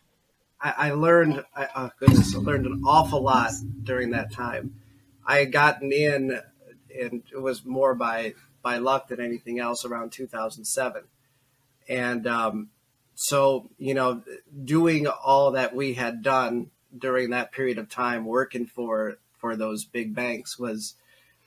[0.61, 3.51] i, I learned I, oh goodness i learned an awful lot
[3.83, 4.75] during that time
[5.27, 6.41] i had gotten in
[6.99, 11.05] and it was more by by luck than anything else around 2007.
[11.89, 12.71] And um,
[13.15, 14.23] so, you know,
[14.65, 19.85] doing all that we had done during that period of time, working for for those
[19.85, 20.95] big banks, was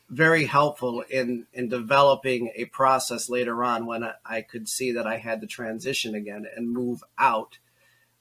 [0.09, 5.17] very helpful in in developing a process later on when I, could see that I
[5.17, 7.59] had to transition again and move out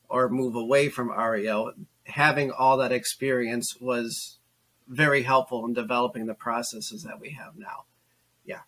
[0.09, 1.72] or move away from REO.
[2.05, 4.38] Having all that experience was
[4.87, 7.85] very helpful in developing the processes that we have now.
[8.44, 8.61] Yeah.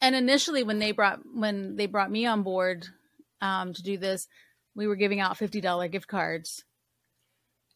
[0.00, 2.86] And initially, when they brought when they brought me on board
[3.40, 4.28] um, to do this,
[4.76, 6.64] we were giving out fifty dollar gift cards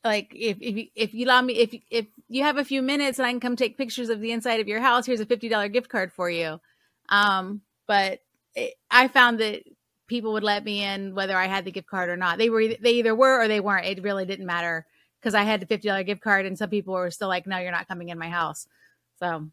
[0.04, 3.26] like if if if you allow me if if you have a few minutes and
[3.26, 5.68] I can come take pictures of the inside of your house, here's a fifty dollar
[5.68, 6.60] gift card for you.
[7.08, 8.20] Um, but
[8.54, 9.62] it, I found that
[10.06, 12.38] people would let me in whether I had the gift card or not.
[12.38, 13.86] They were they either were or they weren't.
[13.86, 14.86] It really didn't matter
[15.20, 17.58] because I had the fifty dollar gift card, and some people were still like, "No,
[17.58, 18.66] you're not coming in my house."
[19.18, 19.48] So.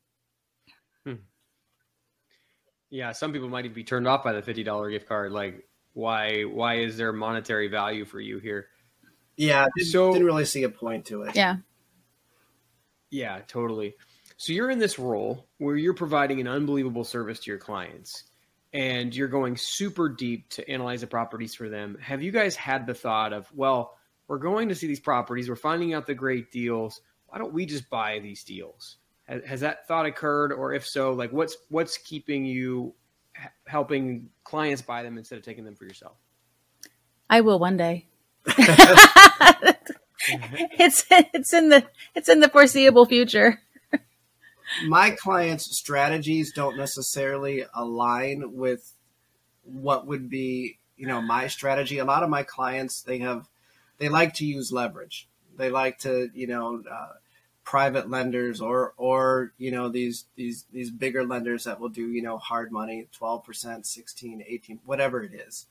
[1.06, 1.14] Hmm.
[2.90, 5.34] Yeah, some people might even be turned off by the fifty dollar gift card.
[5.34, 6.44] Like, why?
[6.44, 8.68] Why is there monetary value for you here?
[9.36, 11.36] Yeah, didn't, so didn't really see a point to it.
[11.36, 11.58] Yeah.
[13.10, 13.96] Yeah, totally.
[14.38, 18.24] So you're in this role where you're providing an unbelievable service to your clients
[18.72, 21.98] and you're going super deep to analyze the properties for them.
[22.02, 25.56] Have you guys had the thought of, well, we're going to see these properties, we're
[25.56, 27.02] finding out the great deals.
[27.28, 28.98] Why don't we just buy these deals?
[29.26, 32.94] Has, has that thought occurred or if so, like what's what's keeping you
[33.66, 36.16] helping clients buy them instead of taking them for yourself?
[37.30, 38.08] I will one day.
[40.80, 43.62] it's it's in the it's in the foreseeable future.
[44.86, 48.94] My clients' strategies don't necessarily align with
[49.64, 51.98] what would be, you know, my strategy.
[51.98, 53.48] A lot of my clients they have
[53.98, 55.28] they like to use leverage.
[55.58, 57.14] They like to, you know, uh,
[57.70, 62.20] private lenders or or you know these these these bigger lenders that will do you
[62.20, 65.68] know hard money 12% 16 18 whatever it is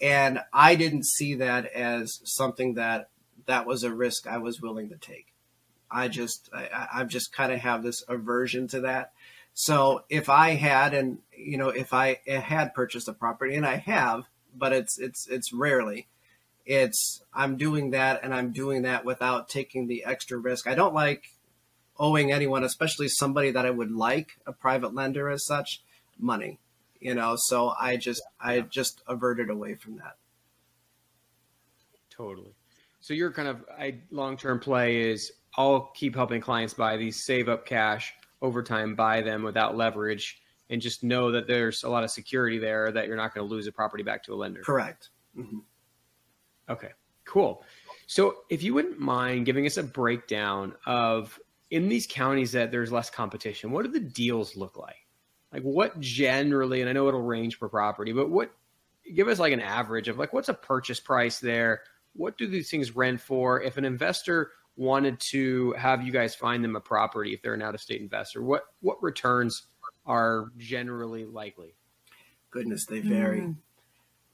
[0.00, 3.10] and I didn't see that as something that
[3.50, 5.26] that was a risk I was willing to take.
[5.90, 9.12] I just I, I just kind of have this aversion to that.
[9.54, 13.76] So if I had and you know if I had purchased a property and I
[13.76, 14.24] have,
[14.56, 16.08] but it's it's it's rarely.
[16.64, 20.66] It's I'm doing that and I'm doing that without taking the extra risk.
[20.66, 21.24] I don't like
[21.98, 25.82] owing anyone, especially somebody that I would like, a private lender as such,
[26.18, 26.58] money
[27.00, 30.16] you know so i just i just averted away from that
[32.10, 32.54] totally
[33.00, 37.48] so your kind of I, long-term play is i'll keep helping clients buy these save
[37.48, 42.04] up cash over time buy them without leverage and just know that there's a lot
[42.04, 44.62] of security there that you're not going to lose a property back to a lender
[44.62, 45.58] correct mm-hmm.
[46.68, 46.90] okay
[47.24, 47.64] cool
[48.06, 51.38] so if you wouldn't mind giving us a breakdown of
[51.70, 55.06] in these counties that there's less competition what do the deals look like
[55.52, 58.52] like what generally, and I know it'll range per property, but what
[59.14, 61.82] give us like an average of like what's a purchase price there?
[62.14, 63.62] What do these things rent for?
[63.62, 67.62] If an investor wanted to have you guys find them a property, if they're an
[67.62, 69.66] out of state investor, what what returns
[70.06, 71.74] are generally likely?
[72.50, 73.40] Goodness, they vary.
[73.40, 73.56] Mm.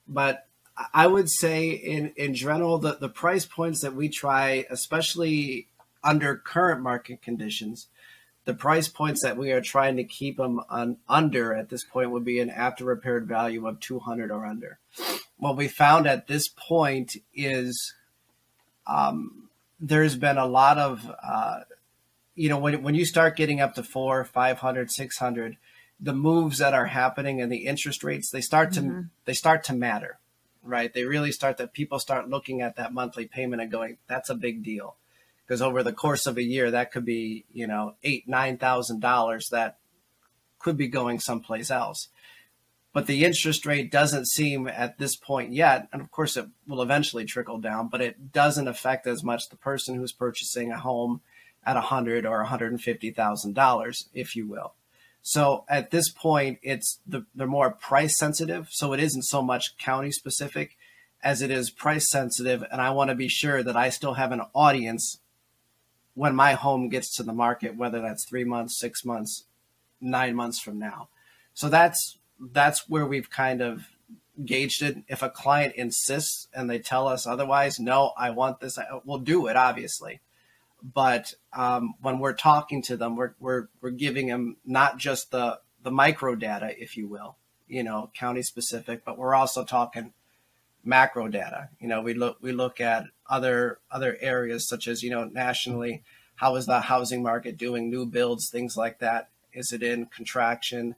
[0.08, 0.46] But
[0.92, 5.68] I would say in, in general, the, the price points that we try, especially
[6.04, 7.88] under current market conditions,
[8.44, 12.10] the price points that we are trying to keep them on, under at this point
[12.10, 14.78] would be an after repaired value of 200 or under.
[15.38, 17.94] What we found at this point is
[18.86, 21.60] um, there's been a lot of, uh,
[22.34, 25.56] you know, when, when you start getting up to four, 500, 600,
[25.98, 29.00] the moves that are happening and the interest rates, they start to, mm-hmm.
[29.24, 30.18] they start to matter,
[30.62, 30.92] right?
[30.92, 34.34] They really start that people start looking at that monthly payment and going, that's a
[34.34, 34.96] big deal
[35.46, 39.00] because over the course of a year that could be you know eight nine thousand
[39.00, 39.78] dollars that
[40.58, 42.08] could be going someplace else
[42.96, 46.80] but the interest rate doesn't seem at this point yet and of course it will
[46.80, 51.20] eventually trickle down but it doesn't affect as much the person who's purchasing a home
[51.66, 54.72] at a hundred or hundred and fifty thousand dollars if you will
[55.20, 59.76] so at this point it's the, they're more price sensitive so it isn't so much
[59.76, 60.78] county specific
[61.22, 64.32] as it is price sensitive and i want to be sure that i still have
[64.32, 65.18] an audience
[66.16, 69.44] when my home gets to the market, whether that's three months, six months,
[70.00, 71.08] nine months from now.
[71.52, 73.88] So that's that's where we've kind of
[74.44, 74.98] gauged it.
[75.08, 79.46] If a client insists and they tell us otherwise, no, I want this, we'll do
[79.46, 80.20] it, obviously.
[80.82, 85.60] But um, when we're talking to them, we're, we're, we're giving them not just the,
[85.82, 90.12] the micro data, if you will, you know, county specific, but we're also talking
[90.86, 91.68] macro data.
[91.80, 96.02] You know, we look we look at other other areas such as you know nationally,
[96.36, 99.28] how is the housing market doing, new builds, things like that.
[99.52, 100.94] Is it in contraction?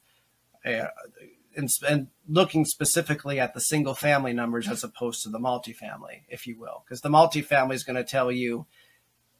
[0.64, 6.46] And, and, looking specifically at the single family numbers as opposed to the multifamily, if
[6.46, 8.66] you will, because the multifamily is going to tell you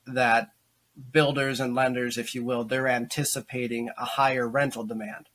[0.07, 0.51] that
[1.13, 5.29] builders and lenders, if you will, they're anticipating a higher rental demand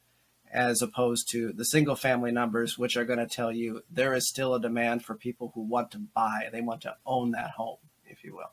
[0.52, 4.30] as opposed to the single family numbers, which are going to tell you there is
[4.30, 7.78] still a demand for people who want to buy, they want to own that home,
[8.06, 8.52] if you will.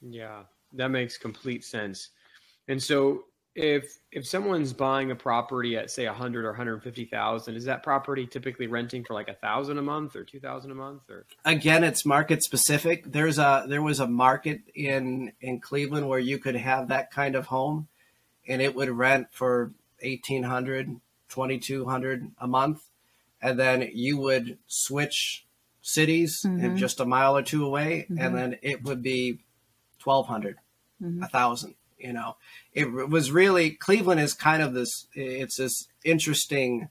[0.00, 2.10] Yeah, that makes complete sense.
[2.68, 7.82] And so if if someone's buying a property at say 100 or 150,000 is that
[7.82, 11.82] property typically renting for like a thousand a month or 2000 a month or again
[11.82, 16.54] it's market specific there's a there was a market in in Cleveland where you could
[16.54, 17.88] have that kind of home
[18.46, 22.84] and it would rent for 1800 2200 a month
[23.42, 25.44] and then you would switch
[25.82, 26.64] cities mm-hmm.
[26.64, 28.22] and just a mile or two away mm-hmm.
[28.22, 29.40] and then it would be
[30.04, 30.56] 1200
[31.02, 31.22] mm-hmm.
[31.24, 32.36] a thousand you know.
[32.72, 36.88] It was really cleveland is kind of this it's this interesting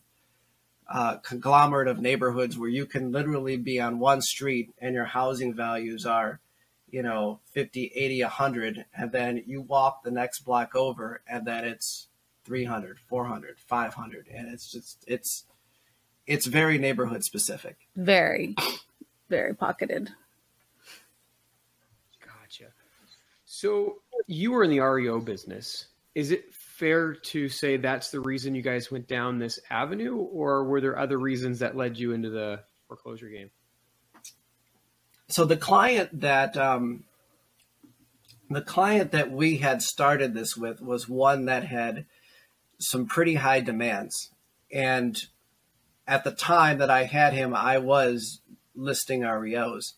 [0.89, 5.53] uh, conglomerate of neighborhoods where you can literally be on one street and your housing
[5.53, 6.39] values are
[6.89, 11.63] you know 50 80 100 and then you walk the next block over and then
[11.65, 12.07] it's
[12.45, 15.45] 300 400 500 and it's just it's
[16.25, 17.77] it's very neighborhood specific.
[17.95, 18.55] Very
[19.29, 20.11] very pocketed.
[22.23, 22.71] Gotcha.
[23.45, 28.55] So you were in the reo business is it fair to say that's the reason
[28.55, 32.29] you guys went down this avenue or were there other reasons that led you into
[32.29, 33.49] the foreclosure game
[35.27, 37.03] so the client that um,
[38.49, 42.05] the client that we had started this with was one that had
[42.79, 44.31] some pretty high demands.
[44.73, 45.21] And
[46.07, 48.41] at the time that I had him, I was
[48.75, 49.93] listing REOs,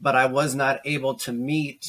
[0.00, 1.86] but I was not able to meet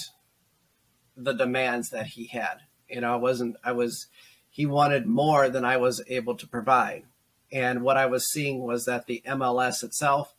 [1.16, 2.58] the demands that he had.
[2.90, 4.08] You know, I wasn't, I was,
[4.50, 7.04] he wanted more than I was able to provide.
[7.52, 10.34] And what I was seeing was that the MLS itself,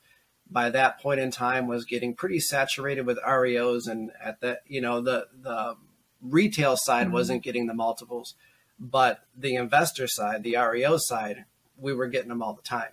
[0.50, 4.80] by that point in time, was getting pretty saturated with REOs, and at the, you
[4.80, 5.76] know, the the
[6.20, 7.14] retail side mm-hmm.
[7.14, 8.34] wasn't getting the multiples.
[8.78, 11.44] But the investor side, the REO side,
[11.78, 12.90] we were getting them all the time.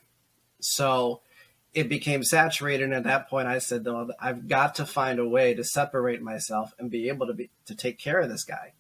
[0.60, 1.22] So
[1.74, 2.86] it became saturated.
[2.86, 6.22] And at that point, I said, though, I've got to find a way to separate
[6.22, 8.74] myself and be able to be to take care of this guy.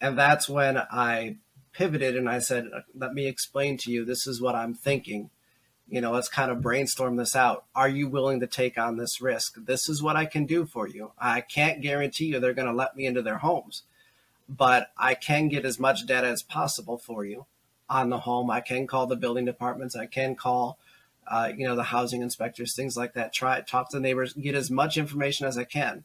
[0.00, 1.36] And that's when I
[1.72, 4.04] pivoted and I said, let me explain to you.
[4.04, 5.30] This is what I'm thinking.
[5.88, 7.64] You know, let's kind of brainstorm this out.
[7.74, 9.54] Are you willing to take on this risk?
[9.56, 11.12] This is what I can do for you.
[11.18, 13.82] I can't guarantee you they're going to let me into their homes
[14.48, 17.46] but I can get as much data as possible for you
[17.88, 18.50] on the home.
[18.50, 19.96] I can call the building departments.
[19.96, 20.78] I can call,
[21.28, 23.32] uh, you know, the housing inspectors, things like that.
[23.32, 26.04] Try talk to the neighbors, get as much information as I can.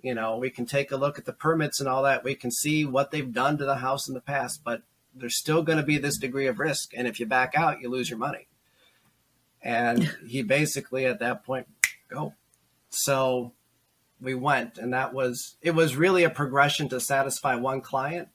[0.00, 2.22] You know, we can take a look at the permits and all that.
[2.22, 4.82] We can see what they've done to the house in the past, but
[5.14, 6.92] there's still going to be this degree of risk.
[6.96, 8.46] And if you back out, you lose your money.
[9.62, 11.66] And he basically at that point,
[12.08, 12.34] go.
[12.90, 13.52] So
[14.20, 18.28] we went and that was it was really a progression to satisfy one client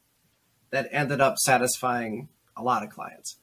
[0.70, 3.38] that ended up satisfying a lot of clients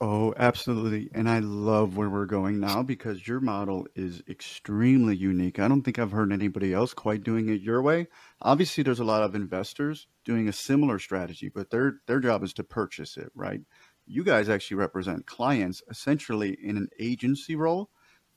[0.00, 5.58] oh absolutely and i love where we're going now because your model is extremely unique.
[5.58, 8.08] I don't think i've heard anybody else quite doing it your way.
[8.40, 12.52] Obviously there's a lot of investors doing a similar strategy but their their job is
[12.54, 13.60] to purchase it right?
[14.06, 17.90] You guys actually represent clients essentially in an agency role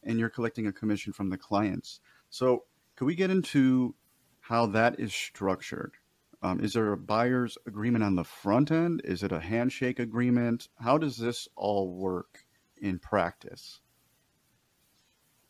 [0.04, 2.00] and you're collecting a commission from the clients.
[2.30, 3.96] So could we get into
[4.42, 5.94] how that is structured?
[6.44, 9.02] Um, is there a buyer's agreement on the front end?
[9.06, 10.68] Is it a handshake agreement?
[10.78, 12.44] How does this all work
[12.82, 13.80] in practice?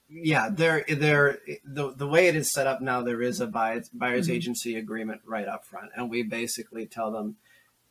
[0.07, 1.39] Yeah, there, there.
[1.65, 4.35] The the way it is set up now, there is a buyer's, buyer's mm-hmm.
[4.35, 7.37] agency agreement right up front, and we basically tell them,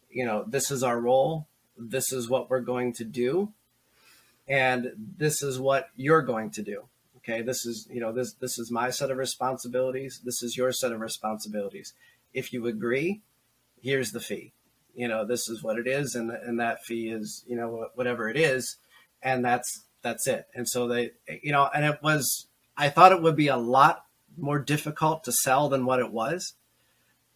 [0.08, 3.52] you know, this is our role, this is what we're going to do,
[4.46, 6.84] and this is what you're going to do
[7.22, 10.72] okay this is you know this this is my set of responsibilities this is your
[10.72, 11.94] set of responsibilities
[12.32, 13.22] if you agree
[13.82, 14.52] here's the fee.
[14.94, 18.28] You know this is what it is and and that fee is you know whatever
[18.28, 18.76] it is
[19.22, 20.46] and that's that's it.
[20.54, 22.46] And so they you know and it was
[22.76, 24.04] i thought it would be a lot
[24.36, 26.54] more difficult to sell than what it was.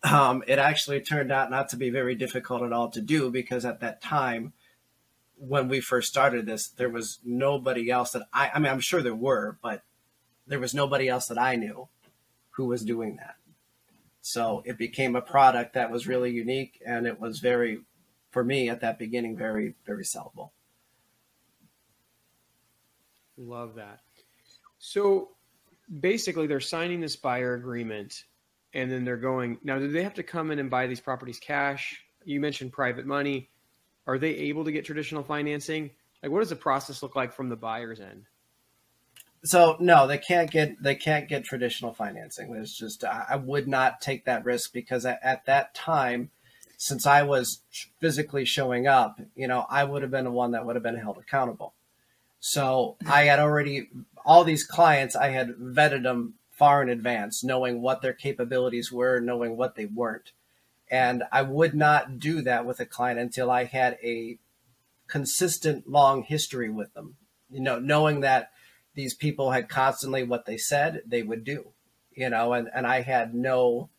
[0.03, 3.64] Um, it actually turned out not to be very difficult at all to do because
[3.64, 4.53] at that time
[5.39, 9.03] when we first started this, there was nobody else that I, I mean, I'm sure
[9.03, 9.83] there were, but
[10.47, 11.89] there was nobody else that I knew
[12.53, 13.37] who was doing that.
[14.27, 17.79] So it became a product that was really unique and it was very,
[18.31, 20.51] for me at that beginning, very, very sellable.
[23.39, 24.01] Love that.
[24.79, 25.31] So
[26.01, 28.24] basically, they're signing this buyer agreement
[28.74, 29.59] and then they're going.
[29.62, 32.03] Now, do they have to come in and buy these properties cash?
[32.24, 33.51] You mentioned private money
[34.07, 35.91] are they able to get traditional financing?
[36.22, 38.24] Like, what does the process look like from the buyer's end?
[39.45, 42.53] So no, they can't get they can't get traditional financing.
[42.53, 46.30] There's just I would not take that risk because at that time,
[46.76, 47.62] since I was
[48.01, 50.97] physically showing up, you know, I would have been the one that would have been
[50.97, 51.74] held accountable.
[52.41, 53.89] So I had already
[54.24, 59.20] all these clients I had vetted them far in advance, knowing what their capabilities were,
[59.20, 60.32] knowing what they weren't.
[60.91, 64.39] And I would not do that with a client until I had a
[65.07, 67.16] consistent long history with them.
[67.51, 68.51] You know, knowing that
[68.97, 71.68] these people had constantly what they said they would do,
[72.12, 73.90] you know, and, and I had no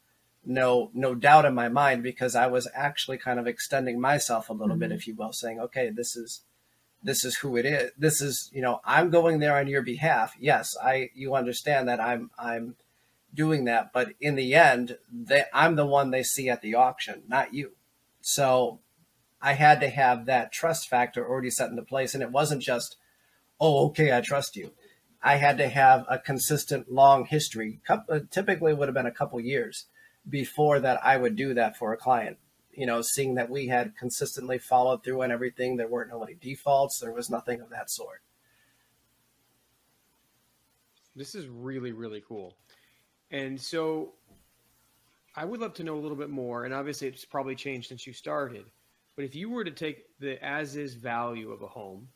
[0.46, 4.54] no no doubt in my mind because I was actually kind of extending myself a
[4.54, 4.80] little mm-hmm.
[4.80, 6.42] bit, if you will, saying, okay, this is
[7.02, 7.92] this is who it is.
[7.98, 10.36] This is, you know, I'm going there on your behalf.
[10.40, 12.76] Yes, I you understand that I'm I'm
[13.34, 17.24] doing that, but in the end, they, I'm the one they see at the auction,
[17.28, 17.74] not you.
[18.22, 18.80] So
[19.42, 22.14] I had to have that trust factor already set into place.
[22.14, 22.98] And it wasn't just,
[23.60, 24.72] oh, okay, I trust you.
[25.22, 27.80] I had to have a consistent long history.
[27.90, 29.86] Uh, typically, would have been a couple years
[30.30, 32.38] before that I would do that for a client.
[32.72, 37.00] You know, seeing that we had consistently followed through on everything, there weren't any defaults,
[37.00, 38.22] there was nothing of that sort.
[41.16, 42.56] This is really, really cool.
[43.32, 44.14] And so
[45.36, 46.66] I would love to know a little bit more.
[46.66, 48.66] And obviously, it's probably changed since you started.
[49.16, 52.08] But if you were to take the as is value of a home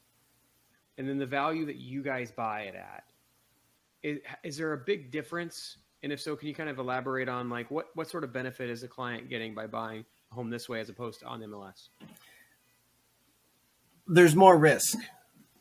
[1.02, 3.06] and then the value that you guys buy it at,
[4.04, 5.78] is, is there a big difference?
[6.04, 8.70] And if so, can you kind of elaborate on like what, what sort of benefit
[8.70, 11.90] is a client getting by buying a home this way as opposed to on MLS?
[14.06, 14.96] There's more risk,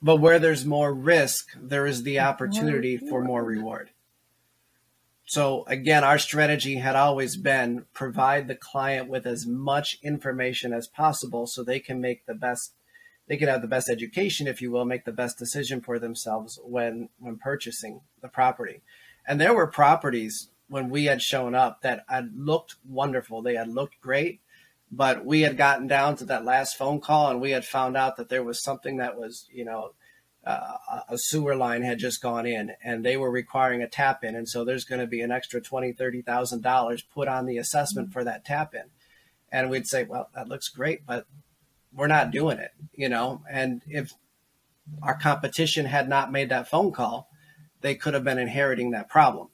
[0.03, 3.89] but where there's more risk, there is the opportunity for more reward.
[5.25, 10.87] So again, our strategy had always been provide the client with as much information as
[10.87, 12.75] possible so they can make the best
[13.31, 16.59] they can have the best education, if you will, make the best decision for themselves
[16.65, 18.83] when when purchasing the property.
[19.25, 23.41] And there were properties when we had shown up that had looked wonderful.
[23.41, 24.41] They had looked great,
[24.91, 28.17] but we had gotten down to that last phone call and we had found out
[28.17, 29.93] that there was something that was, you know,
[30.45, 30.79] uh,
[31.09, 34.49] a sewer line had just gone in and they were requiring a tap in and
[34.49, 38.09] so there's going to be an extra twenty thirty thousand dollars put on the assessment
[38.09, 38.13] mm-hmm.
[38.15, 38.85] for that tap in
[39.53, 41.27] and we'd say well that looks great but
[41.95, 44.13] we're not doing it you know and if
[45.03, 47.29] our competition had not made that phone call
[47.81, 49.49] they could have been inheriting that problem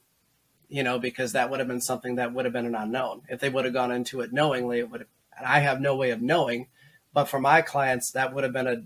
[0.69, 3.39] you know because that would have been something that would have been an unknown if
[3.39, 6.11] they would have gone into it knowingly it would have, and i have no way
[6.11, 6.67] of knowing
[7.13, 8.83] but for my clients that would have been a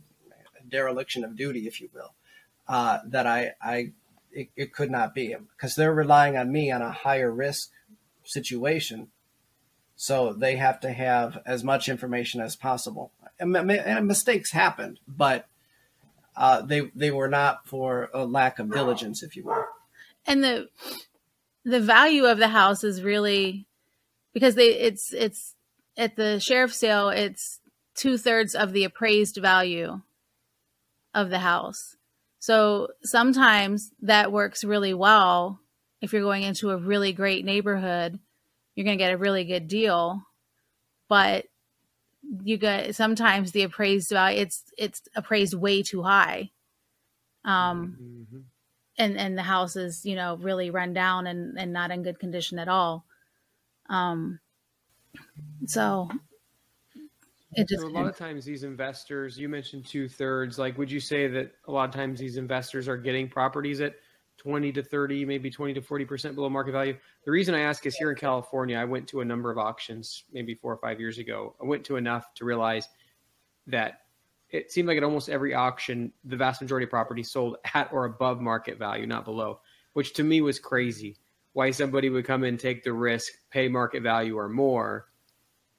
[0.71, 2.15] dereliction of duty, if you will,
[2.67, 3.91] uh, that I, I
[4.31, 7.69] it, it, could not be because they're relying on me on a higher risk
[8.23, 9.09] situation.
[9.95, 13.11] So they have to have as much information as possible.
[13.41, 15.47] And, mistakes happened, but
[16.35, 19.65] uh, they they were not for a lack of diligence, if you will.
[20.25, 20.69] And the
[21.65, 23.67] the value of the house is really
[24.33, 25.55] because they it's it's
[25.97, 27.59] at the sheriff's sale it's
[27.95, 30.01] two thirds of the appraised value
[31.13, 31.97] of the house.
[32.39, 35.59] So sometimes that works really well.
[36.01, 38.17] If you're going into a really great neighborhood,
[38.75, 40.23] you're going to get a really good deal.
[41.07, 41.45] But
[42.43, 46.51] you get sometimes the appraised value it's it's appraised way too high.
[47.43, 48.39] Um mm-hmm.
[48.97, 52.19] and and the house is, you know, really run down and and not in good
[52.19, 53.05] condition at all.
[53.89, 54.39] Um
[55.65, 56.09] so
[57.53, 60.57] it just so a lot of times these investors, you mentioned two thirds.
[60.57, 63.95] Like, would you say that a lot of times these investors are getting properties at
[64.41, 66.97] 20 to 30, maybe 20 to 40% below market value?
[67.25, 70.23] The reason I ask is here in California, I went to a number of auctions
[70.31, 71.55] maybe four or five years ago.
[71.61, 72.87] I went to enough to realize
[73.67, 74.01] that
[74.49, 78.05] it seemed like at almost every auction, the vast majority of properties sold at or
[78.05, 79.61] above market value, not below,
[79.93, 81.17] which to me was crazy.
[81.53, 85.07] Why somebody would come in, take the risk, pay market value or more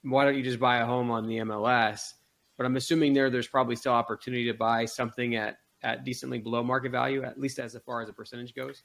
[0.03, 2.15] why don't you just buy a home on the MLS?
[2.57, 6.63] But I'm assuming there there's probably still opportunity to buy something at at decently below
[6.63, 8.83] market value, at least as far as a percentage goes.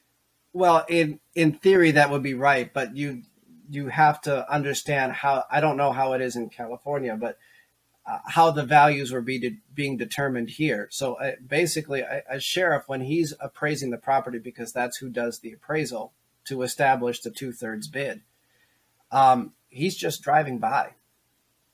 [0.54, 3.24] Well, in in theory that would be right, but you
[3.70, 7.38] you have to understand how I don't know how it is in California, but
[8.06, 10.88] uh, how the values were be de- being determined here.
[10.92, 15.40] So uh, basically, a, a, sheriff when he's appraising the property because that's who does
[15.40, 16.14] the appraisal
[16.46, 18.22] to establish the two thirds bid.
[19.12, 20.94] Um, he's just driving by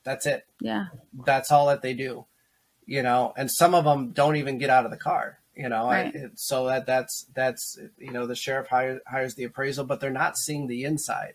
[0.04, 0.46] that's it.
[0.60, 0.86] Yeah.
[1.26, 2.26] That's all that they do.
[2.86, 5.40] You know, and some of them don't even get out of the car.
[5.56, 6.32] You know, right.
[6.36, 10.38] So that that's that's you know the sheriff hires hires the appraisal, but they're not
[10.38, 11.34] seeing the inside,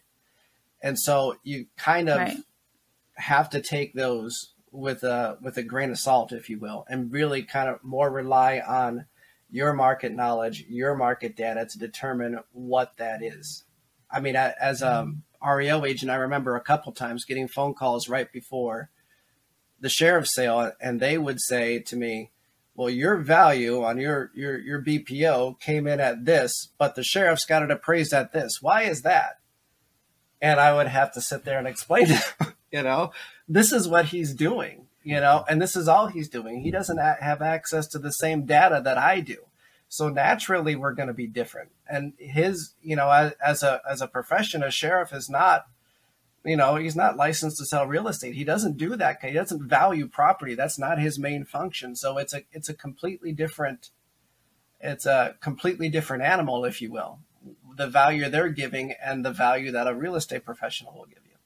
[0.82, 2.36] and so you kind of right.
[3.14, 7.12] have to take those with a with a grain of salt, if you will, and
[7.12, 9.06] really kind of more rely on
[9.50, 13.64] your market knowledge, your market data to determine what that is.
[14.10, 15.48] I mean, as a mm-hmm.
[15.48, 18.90] REO agent, I remember a couple times getting phone calls right before
[19.80, 22.30] the sheriff's sale, and they would say to me,
[22.74, 27.44] "Well, your value on your your your BPO came in at this, but the sheriff's
[27.44, 28.60] got it appraised at this.
[28.60, 29.38] Why is that?"
[30.40, 33.12] And I would have to sit there and explain to you know,
[33.48, 36.60] this is what he's doing, you know, and this is all he's doing.
[36.60, 39.38] He doesn't have access to the same data that I do.
[39.88, 41.70] So naturally, we're going to be different.
[41.90, 45.66] And his, you know, as, as a as a profession, a sheriff is not,
[46.48, 48.34] you know, he's not licensed to sell real estate.
[48.34, 49.18] He doesn't do that.
[49.22, 50.54] He doesn't value property.
[50.54, 51.96] That's not his main function.
[51.96, 53.90] So it's a it's a completely different,
[54.80, 57.20] it's a completely different animal, if you will.
[57.76, 61.36] The value they're giving and the value that a real estate professional will give you.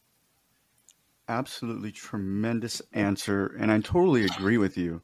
[1.29, 3.47] Absolutely tremendous answer.
[3.59, 5.03] And I totally agree with you.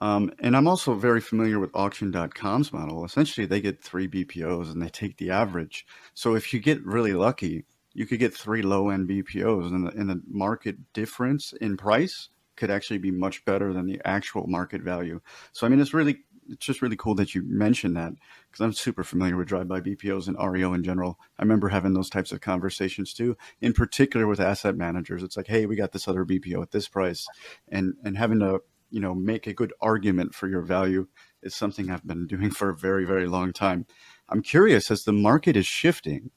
[0.00, 3.04] Um, and I'm also very familiar with auction.com's model.
[3.04, 5.86] Essentially, they get three BPOs and they take the average.
[6.14, 7.64] So if you get really lucky,
[7.94, 12.28] you could get three low end BPOs, and the, and the market difference in price
[12.56, 15.20] could actually be much better than the actual market value.
[15.52, 18.12] So, I mean, it's really it's just really cool that you mentioned that
[18.50, 21.18] because I'm super familiar with drive-by BPOs and REO in general.
[21.38, 25.22] I remember having those types of conversations too, in particular with asset managers.
[25.22, 27.26] It's like, hey, we got this other BPO at this price,
[27.68, 31.06] and and having to you know make a good argument for your value
[31.42, 33.86] is something I've been doing for a very very long time.
[34.28, 36.30] I'm curious as the market is shifting.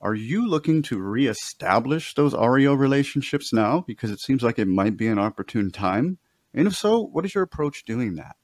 [0.00, 3.84] Are you looking to reestablish those REO relationships now?
[3.86, 6.18] Because it seems like it might be an opportune time.
[6.52, 8.36] And if so, what is your approach doing that?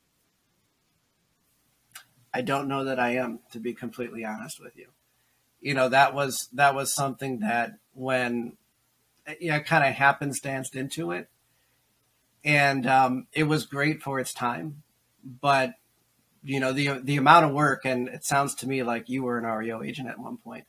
[2.34, 4.88] I don't know that I am, to be completely honest with you.
[5.60, 8.56] You know, that was that was something that when
[9.38, 11.28] you know kind of happenstanced into it,
[12.44, 14.82] and um, it was great for its time,
[15.22, 15.74] but
[16.42, 19.38] you know the the amount of work, and it sounds to me like you were
[19.38, 20.64] an REO agent at one point,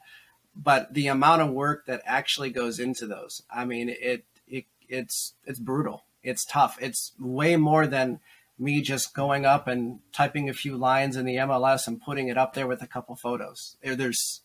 [0.56, 5.34] but the amount of work that actually goes into those, I mean, it it it's
[5.46, 8.20] it's brutal, it's tough, it's way more than
[8.60, 12.38] me just going up and typing a few lines in the MLS and putting it
[12.38, 13.78] up there with a couple photos.
[13.84, 14.42] There's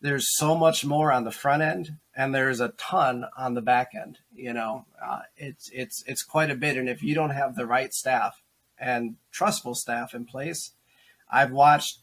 [0.00, 3.90] there's so much more on the front end, and there's a ton on the back
[3.94, 4.18] end.
[4.34, 7.66] You know, uh, it's it's it's quite a bit, and if you don't have the
[7.66, 8.40] right staff
[8.78, 10.72] and trustful staff in place,
[11.30, 11.98] I've watched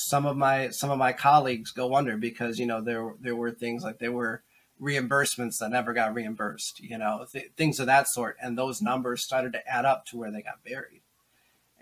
[0.00, 3.50] some of my some of my colleagues go under because you know there there were
[3.50, 4.42] things like there were
[4.80, 8.36] reimbursements that never got reimbursed, you know, th- things of that sort.
[8.40, 11.02] And those numbers started to add up to where they got buried.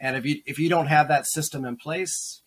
[0.01, 2.41] And if you if you don't have that system in place,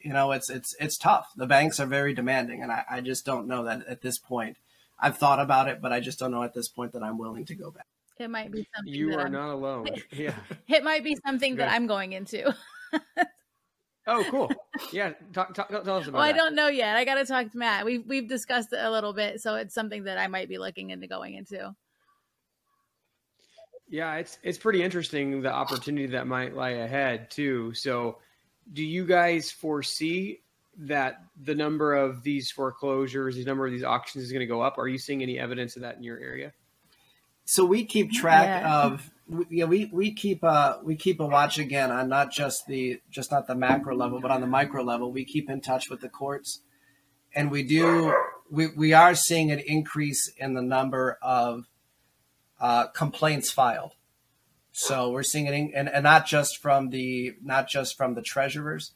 [0.00, 1.28] you know, it's it's it's tough.
[1.36, 4.56] The banks are very demanding, and I, I just don't know that at this point.
[4.98, 7.44] I've thought about it, but I just don't know at this point that I'm willing
[7.46, 7.86] to go back.
[8.18, 8.94] It might be something.
[8.94, 9.88] You are I'm, not alone.
[10.12, 10.34] Yeah.
[10.68, 12.54] it might be something that I'm going into.
[14.06, 14.50] Oh, cool.
[14.92, 16.12] Yeah, talk, talk, tell us about.
[16.14, 16.96] Well, I don't know yet.
[16.96, 17.84] I got to talk to Matt.
[17.86, 20.90] We've we've discussed it a little bit, so it's something that I might be looking
[20.90, 21.74] into going into.
[23.88, 27.72] Yeah, it's it's pretty interesting the opportunity that might lie ahead too.
[27.74, 28.18] So,
[28.72, 30.40] do you guys foresee
[30.78, 34.60] that the number of these foreclosures, the number of these auctions is going to go
[34.60, 34.76] up?
[34.78, 36.52] Are you seeing any evidence of that in your area?
[37.44, 38.82] So we keep track Yeah.
[38.84, 42.66] of we, yeah, we we keep uh we keep a watch again on not just
[42.66, 45.12] the just not the macro level, but on the micro level.
[45.12, 46.60] We keep in touch with the courts,
[47.34, 48.14] and we do
[48.50, 51.66] we we are seeing an increase in the number of
[52.60, 53.92] uh, complaints filed.
[54.72, 58.22] So we're seeing it, in, and, and not just from the not just from the
[58.22, 58.92] treasurers,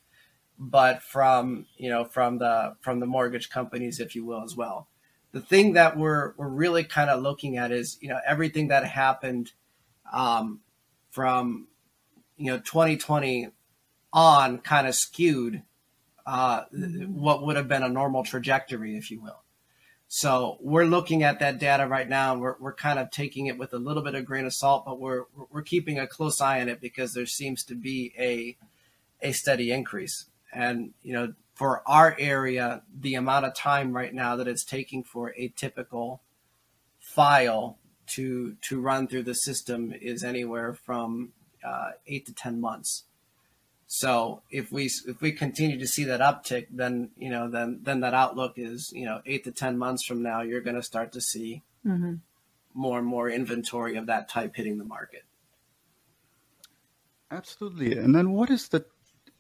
[0.59, 4.89] but from you know from the from the mortgage companies, if you will, as well.
[5.33, 8.85] The thing that we're we're really kind of looking at is you know everything that
[8.85, 9.53] happened
[10.13, 10.61] um,
[11.11, 11.69] from
[12.37, 13.49] you know 2020
[14.13, 15.63] on kind of skewed
[16.29, 16.65] uh,
[17.07, 19.43] what would have been a normal trajectory, if you will.
[20.09, 23.59] So we're looking at that data right now, and we're, we're kind of taking it
[23.59, 26.61] with a little bit of grain of salt, but we're we're keeping a close eye
[26.61, 28.57] on it because there seems to be a
[29.27, 30.27] a steady increase.
[30.53, 35.03] And you know, for our area, the amount of time right now that it's taking
[35.03, 36.23] for a typical
[36.99, 37.79] file
[38.15, 41.33] to to run through the system is anywhere from
[41.65, 43.05] uh, eight to ten months.
[43.87, 48.01] So if we if we continue to see that uptick, then you know then then
[48.01, 51.13] that outlook is you know eight to ten months from now, you're going to start
[51.13, 52.15] to see Mm-hmm.
[52.75, 55.25] more and more inventory of that type hitting the market.
[57.31, 57.97] Absolutely.
[57.97, 58.85] And then what is the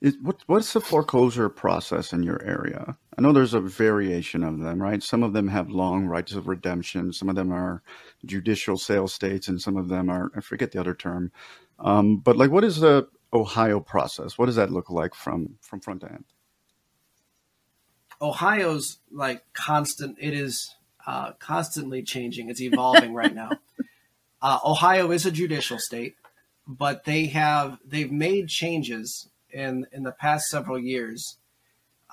[0.00, 2.96] Is, what, what's the foreclosure process in your area?
[3.16, 5.02] I know there's a variation of them, right?
[5.02, 7.12] Some of them have long rights of redemption.
[7.12, 7.82] Some of them are
[8.24, 11.32] judicial sale states, and some of them are, I forget the other term.
[11.80, 14.38] Um, but like, what is the Ohio process?
[14.38, 16.24] What does that look like from, from front to end?
[18.22, 20.76] Ohio's like constant, it is
[21.06, 22.50] uh, constantly changing.
[22.50, 23.50] It's evolving right now.
[24.40, 26.14] Uh, Ohio is a judicial state,
[26.64, 31.36] but they have, they've made changes in in the past several years,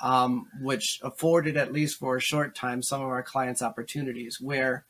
[0.02, 4.40] um, which afforded at least for a short time some of our clients opportunities.
[4.40, 4.86] Where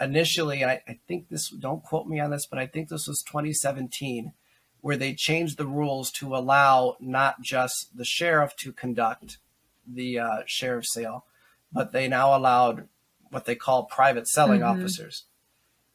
[0.00, 3.22] initially, I, I think this don't quote me on this, but I think this was
[3.22, 4.32] 2017,
[4.80, 9.38] where they changed the rules to allow not just the sheriff to conduct
[9.86, 11.24] the uh, sheriff sale,
[11.72, 12.88] but they now allowed
[13.30, 14.80] what they call private selling mm-hmm.
[14.80, 15.24] officers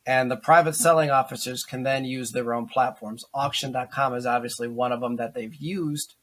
[0.06, 3.26] and the private selling officers can then use their own platforms.
[3.34, 6.16] Auction.com is obviously one of them that they've used,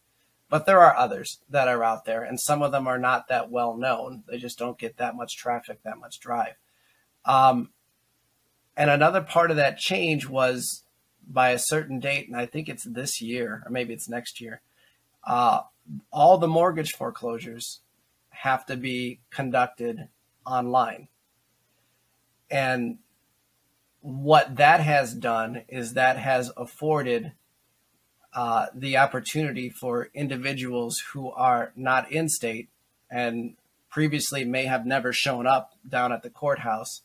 [0.49, 3.51] but there are others that are out there, and some of them are not that
[3.51, 4.23] well known.
[4.29, 6.55] They just don't get that much traffic, that much drive.
[7.25, 7.71] Um,
[8.77, 10.85] and another part of that change was
[11.27, 14.61] by a certain date, and I think it's this year, or maybe it's next year,
[15.25, 15.63] uh,
[16.13, 17.81] all the mortgage foreclosures
[18.31, 20.09] have to be conducted
[20.45, 21.09] online.
[22.51, 22.99] And
[24.03, 27.33] what that has done is that has afforded
[28.35, 32.69] uh, the opportunity for individuals who are not in state
[33.11, 33.57] and
[33.91, 37.03] previously may have never shown up down at the courthouse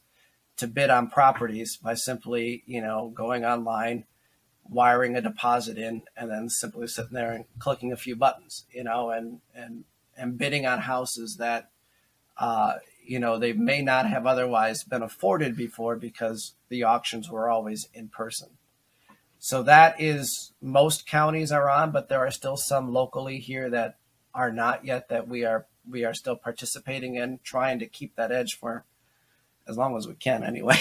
[0.55, 4.05] to bid on properties by simply, you know, going online,
[4.67, 8.83] wiring a deposit in, and then simply sitting there and clicking a few buttons, you
[8.83, 9.83] know, and and
[10.17, 11.69] and bidding on houses that,
[12.37, 12.75] uh,
[13.09, 17.87] you know, they may not have otherwise been afforded before because the auctions were always
[17.93, 18.49] in person.
[19.39, 23.97] So that is most counties are on, but there are still some locally here that
[24.33, 28.31] are not yet that we are we are still participating in, trying to keep that
[28.31, 28.83] edge for
[29.67, 30.77] as long as we can anyway.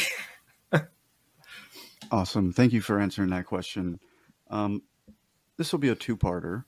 [2.11, 2.53] awesome.
[2.53, 4.01] Thank you for answering that question.
[4.51, 4.83] Um,
[5.57, 6.64] this will be a two-parter.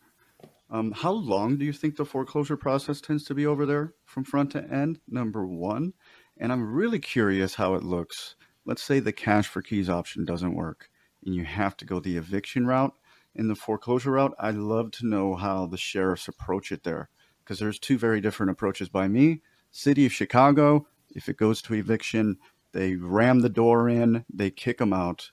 [0.70, 4.24] Um, how long do you think the foreclosure process tends to be over there from
[4.24, 5.00] front to end?
[5.08, 5.94] Number one.
[6.36, 8.36] And I'm really curious how it looks.
[8.64, 10.90] Let's say the cash for keys option doesn't work
[11.24, 12.94] and you have to go the eviction route
[13.34, 14.34] and the foreclosure route.
[14.38, 17.08] I'd love to know how the sheriffs approach it there
[17.42, 19.42] because there's two very different approaches by me.
[19.70, 22.36] City of Chicago, if it goes to eviction,
[22.72, 25.30] they ram the door in, they kick them out.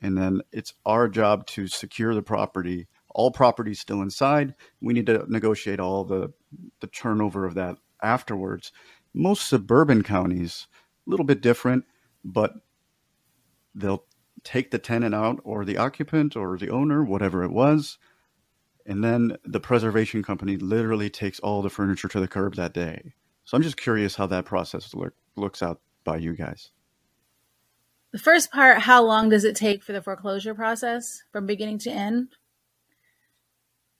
[0.00, 4.54] And then it's our job to secure the property all property still inside.
[4.80, 6.32] We need to negotiate all the
[6.80, 8.72] the turnover of that afterwards.
[9.14, 10.66] Most suburban counties,
[11.06, 11.84] a little bit different,
[12.24, 12.54] but
[13.74, 14.04] they'll
[14.42, 17.98] take the tenant out or the occupant or the owner, whatever it was,
[18.86, 23.14] and then the preservation company literally takes all the furniture to the curb that day.
[23.44, 26.70] So I'm just curious how that process look, looks out by you guys.
[28.12, 31.90] The first part, how long does it take for the foreclosure process from beginning to
[31.90, 32.28] end?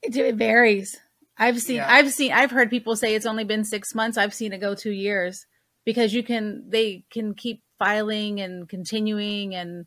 [0.04, 0.98] It, it varies.
[1.36, 1.92] I've seen, yeah.
[1.92, 4.16] I've seen, I've heard people say it's only been six months.
[4.16, 5.46] I've seen it go two years
[5.84, 9.86] because you can, they can keep filing and continuing and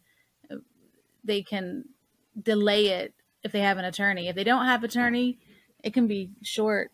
[1.24, 1.86] they can
[2.41, 3.13] delay it
[3.43, 4.28] if they have an attorney.
[4.28, 5.39] If they don't have attorney,
[5.84, 6.91] it can be short,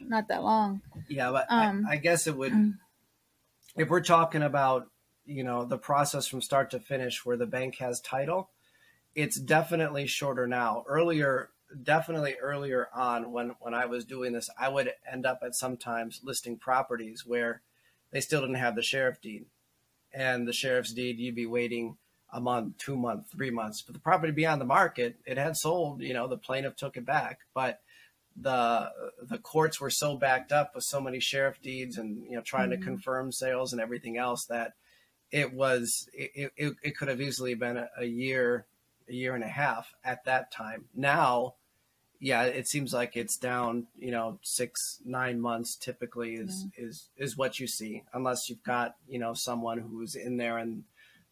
[0.00, 0.82] not that long.
[1.08, 2.78] Yeah, but um, I, I guess it would, um,
[3.76, 4.88] if we're talking about,
[5.24, 8.50] you know, the process from start to finish where the bank has title,
[9.14, 10.84] it's definitely shorter now.
[10.86, 11.50] Earlier,
[11.82, 16.20] definitely earlier on when when I was doing this, I would end up at sometimes
[16.24, 17.62] listing properties where
[18.10, 19.46] they still didn't have the sheriff deed,
[20.12, 21.96] and the sheriff's deed you'd be waiting
[22.32, 25.16] a month, two months, three months for the property be on the market.
[25.24, 27.80] It had sold, you know, the plaintiff took it back, but
[28.38, 28.90] the
[29.22, 32.70] the courts were so backed up with so many sheriff deeds and you know trying
[32.70, 32.80] mm-hmm.
[32.80, 34.74] to confirm sales and everything else that
[35.30, 38.66] it was it, it, it could have easily been a, a year
[39.08, 40.86] a year and a half at that time.
[40.94, 41.54] Now,
[42.18, 46.86] yeah, it seems like it's down, you know, six, nine months typically is yeah.
[46.86, 50.84] is is what you see, unless you've got, you know, someone who's in there and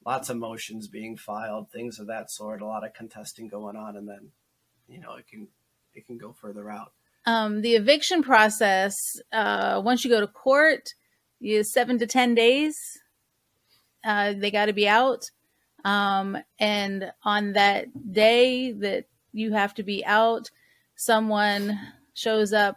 [0.05, 3.97] lots of motions being filed, things of that sort, a lot of contesting going on,
[3.97, 4.31] and then,
[4.89, 5.49] you know, it can
[5.95, 6.93] it can go further out.
[7.27, 8.95] Um, the eviction process,
[9.33, 10.91] uh, once you go to court,
[11.41, 12.77] you seven to ten days.
[14.05, 15.31] Uh, they got to be out.
[15.85, 20.51] Um, and on that day that you have to be out,
[20.97, 21.79] someone
[22.15, 22.77] shows up.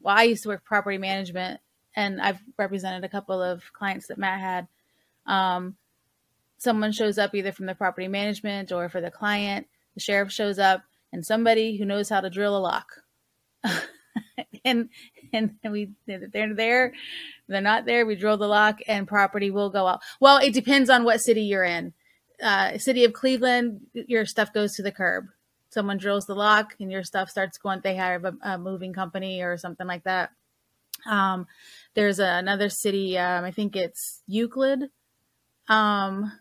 [0.00, 1.60] Well, I used to work property management,
[1.94, 4.68] and I've represented a couple of clients that Matt had.
[5.26, 5.76] Um,
[6.58, 9.66] someone shows up either from the property management or for the client.
[9.94, 10.82] The sheriff shows up,
[11.12, 13.02] and somebody who knows how to drill a lock
[14.64, 14.88] and
[15.32, 16.92] and we they're there,
[17.48, 18.06] they're not there.
[18.06, 20.00] We drill the lock, and property will go out.
[20.20, 21.92] Well, it depends on what city you're in.
[22.42, 25.26] Uh, city of Cleveland, your stuff goes to the curb.
[25.78, 27.80] Someone drills the lock, and your stuff starts going.
[27.84, 30.30] They have a, a moving company or something like that.
[31.06, 31.46] Um,
[31.94, 33.16] there's a, another city.
[33.16, 34.90] Um, I think it's Euclid.
[35.68, 36.32] Um,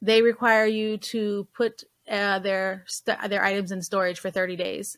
[0.00, 4.96] they require you to put uh, their st- their items in storage for 30 days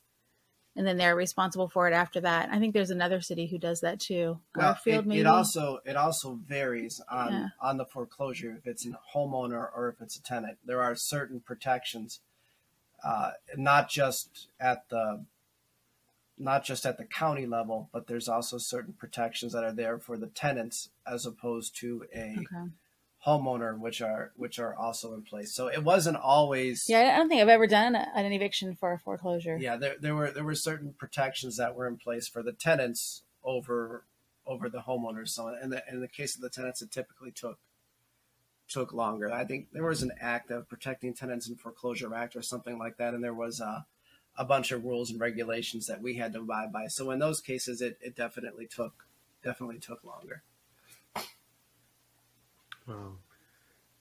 [0.76, 2.50] and then they're responsible for it after that.
[2.52, 4.38] I think there's another city who does that too.
[4.54, 5.20] Well, Garfield, it, maybe.
[5.22, 7.48] It also it also varies on yeah.
[7.60, 10.58] on the foreclosure if it's a homeowner or if it's a tenant.
[10.64, 12.20] There are certain protections,
[13.04, 15.24] uh, not just at the
[16.38, 20.18] not just at the county level, but there's also certain protections that are there for
[20.18, 22.70] the tenants as opposed to a okay
[23.26, 25.52] homeowner, which are which are also in place.
[25.52, 26.86] So it wasn't always.
[26.88, 29.56] Yeah, I don't think I've ever done an eviction for a foreclosure.
[29.56, 33.22] Yeah, there, there were there were certain protections that were in place for the tenants
[33.42, 34.04] over
[34.46, 35.30] over the homeowners.
[35.30, 37.58] So in the in the case of the tenants, it typically took
[38.68, 39.32] took longer.
[39.32, 42.96] I think there was an act of protecting tenants in foreclosure act or something like
[42.98, 43.86] that, and there was a
[44.38, 46.86] a bunch of rules and regulations that we had to abide by.
[46.88, 49.06] So in those cases, it, it definitely took
[49.42, 50.42] definitely took longer.
[52.86, 53.14] Wow.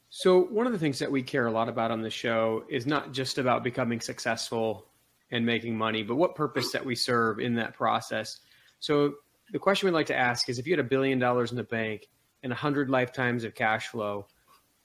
[0.10, 2.86] So, one of the things that we care a lot about on the show is
[2.86, 4.88] not just about becoming successful
[5.32, 8.40] and making money, but what purpose that we serve in that process.
[8.80, 9.16] So,
[9.52, 11.64] the question we'd like to ask is if you had a billion dollars in the
[11.64, 12.08] bank
[12.44, 14.28] and a hundred lifetimes of cash flow,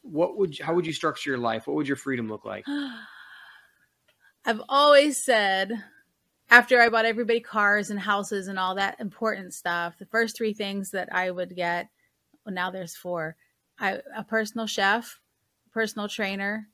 [0.03, 1.67] what would how would you structure your life?
[1.67, 2.65] What would your freedom look like?
[4.45, 5.73] I've always said
[6.49, 10.53] after I bought everybody cars and houses and all that important stuff, the first three
[10.53, 11.89] things that I would get,
[12.45, 13.37] well, now there's four
[13.79, 15.21] I, a personal chef,
[15.73, 16.69] personal trainer,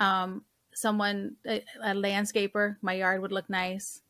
[0.00, 2.76] um, someone, a, a landscaper.
[2.82, 4.02] My yard would look nice,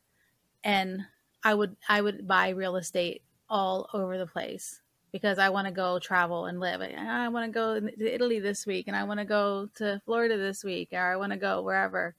[0.63, 1.01] and
[1.43, 5.73] I would I would buy real estate all over the place because I want to
[5.73, 6.81] go travel and live.
[6.81, 10.01] I, I want to go to Italy this week, and I want to go to
[10.05, 12.15] Florida this week, or I want to go wherever.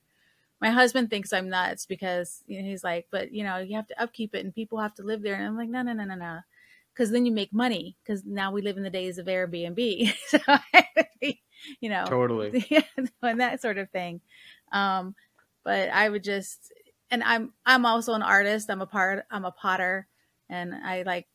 [0.60, 3.88] My husband thinks I'm nuts because you know, he's like, but you know, you have
[3.88, 5.34] to upkeep it, and people have to live there.
[5.34, 6.40] And I'm like, no, no, no, no, no
[7.00, 10.12] because then you make money because now we live in the days of Airbnb.
[10.26, 10.38] so,
[11.80, 12.82] you know, totally, yeah,
[13.22, 14.20] and that sort of thing.
[14.72, 15.14] Um,
[15.64, 16.72] but I would just,
[17.10, 18.70] and I'm I'm also an artist.
[18.70, 19.24] I'm a part.
[19.30, 20.06] I'm a potter,
[20.50, 21.26] and I like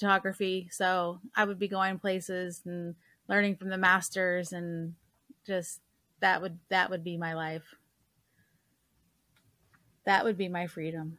[0.00, 0.68] photography.
[0.72, 2.94] So I would be going places and
[3.28, 4.94] learning from the masters, and
[5.46, 5.80] just
[6.20, 7.74] that would that would be my life.
[10.04, 11.18] That would be my freedom.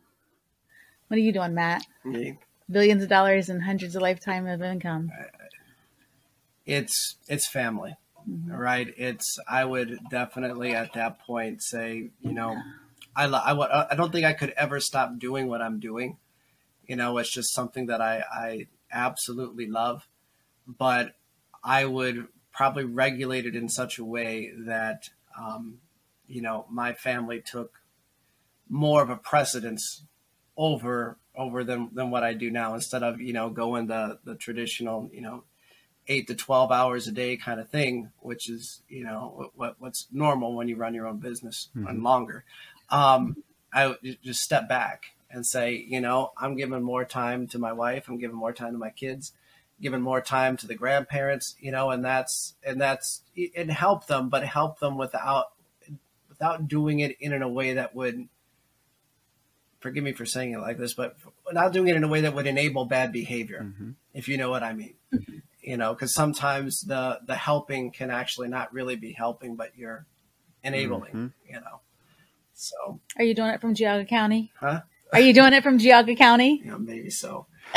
[1.07, 1.85] What are you doing, Matt?
[2.03, 2.37] Me
[2.71, 5.11] billions of dollars and hundreds of lifetime of income.
[6.65, 7.95] It's it's family,
[8.29, 8.51] mm-hmm.
[8.51, 8.87] right?
[8.97, 12.55] It's I would definitely at that point say, you know,
[13.15, 16.17] I I I don't think I could ever stop doing what I'm doing.
[16.91, 20.09] You know, it's just something that I I absolutely love,
[20.67, 21.15] but
[21.63, 25.77] I would probably regulate it in such a way that um,
[26.27, 27.79] you know my family took
[28.67, 30.03] more of a precedence
[30.57, 32.73] over over than than what I do now.
[32.73, 35.45] Instead of you know going the the traditional you know
[36.09, 40.07] eight to twelve hours a day kind of thing, which is you know what what's
[40.11, 41.87] normal when you run your own business mm-hmm.
[41.87, 42.43] and longer.
[42.89, 43.37] Um,
[43.71, 48.07] I just step back and say, you know, I'm giving more time to my wife.
[48.07, 49.33] I'm giving more time to my kids,
[49.81, 53.21] giving more time to the grandparents, you know, and that's and that's
[53.55, 55.51] and help them, but help them without
[56.29, 58.27] without doing it in, in a way that would
[59.79, 61.15] forgive me for saying it like this, but
[61.51, 63.91] not doing it in a way that would enable bad behavior, mm-hmm.
[64.13, 64.95] if you know what I mean.
[65.13, 65.37] Mm-hmm.
[65.61, 70.05] You know, because sometimes the the helping can actually not really be helping, but you're
[70.63, 71.11] enabling.
[71.11, 71.53] Mm-hmm.
[71.53, 71.81] You know,
[72.53, 74.51] so are you doing it from Geauga County?
[74.59, 74.81] Huh?
[75.13, 76.63] Are you doing it from Geauga County?
[76.71, 77.47] Yeah, maybe so.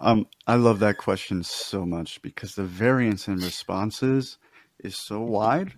[0.00, 4.38] um, I love that question so much because the variance in responses
[4.78, 5.74] is so wide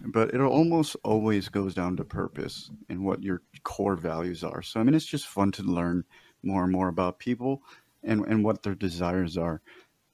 [0.00, 4.62] but it almost always goes down to purpose and what your core values are.
[4.62, 6.04] So, I mean, it's just fun to learn
[6.42, 7.62] more and more about people
[8.02, 9.60] and, and what their desires are.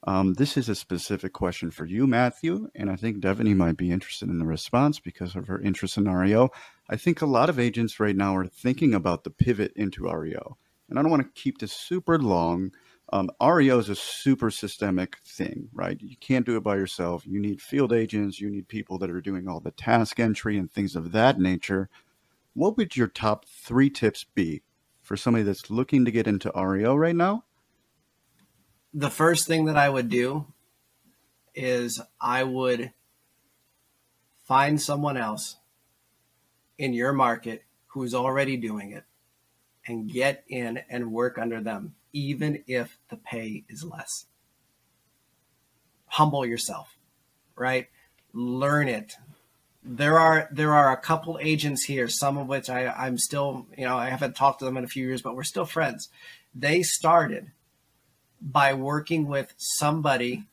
[0.08, 3.90] Um, this is a specific question for you, Matthew, and I think Devaney might be
[3.90, 6.48] interested in the response because of her interest in REO.
[6.88, 10.56] I think a lot of agents right now are thinking about the pivot into REO.
[10.88, 12.72] And I don't want to keep this super long
[13.12, 16.00] um, REO is a super systemic thing, right?
[16.00, 17.26] You can't do it by yourself.
[17.26, 20.72] You need field agents, you need people that are doing all the task entry and
[20.72, 21.90] things of that nature.
[22.54, 24.62] What would your top three tips be
[25.02, 27.44] for somebody that's looking to get into REO right now?
[28.98, 30.46] The first thing that I would do
[31.54, 32.92] is I would
[34.42, 35.54] find someone else
[36.78, 39.04] in your market who's already doing it
[39.86, 44.26] and get in and work under them, even if the pay is less.
[46.06, 46.98] Humble yourself,
[47.54, 47.86] right?
[48.32, 49.14] Learn it.
[49.84, 53.84] There are there are a couple agents here, some of which I, I'm still, you
[53.84, 56.08] know, I haven't talked to them in a few years, but we're still friends.
[56.52, 57.52] They started
[58.40, 60.44] by working with somebody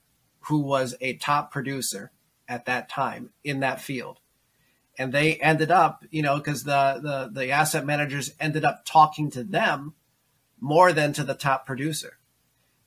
[0.41, 2.11] who was a top producer
[2.47, 4.19] at that time in that field
[4.97, 9.29] and they ended up, you know, because the, the the asset managers ended up talking
[9.31, 9.93] to them
[10.59, 12.17] more than to the top producer.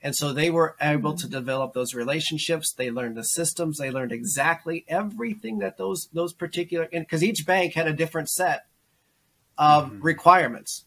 [0.00, 2.72] And so they were able to develop those relationships.
[2.72, 3.78] They learned the systems.
[3.78, 8.66] They learned exactly everything that those those particular because each bank had a different set
[9.56, 10.00] of mm-hmm.
[10.02, 10.84] requirements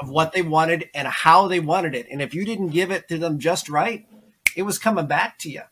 [0.00, 2.06] of what they wanted and how they wanted it.
[2.10, 4.06] And if you didn't give it to them just right,
[4.56, 5.62] it was coming back to you.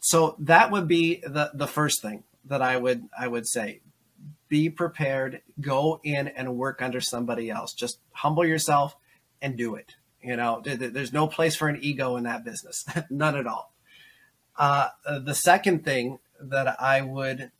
[0.00, 3.80] So that would be the the first thing that I would I would say
[4.48, 7.72] be prepared, go in and work under somebody else.
[7.72, 8.96] Just humble yourself
[9.42, 9.96] and do it.
[10.22, 13.72] You know, there's no place for an ego in that business, none at all.
[14.56, 14.88] Uh,
[15.24, 17.50] the second thing that I would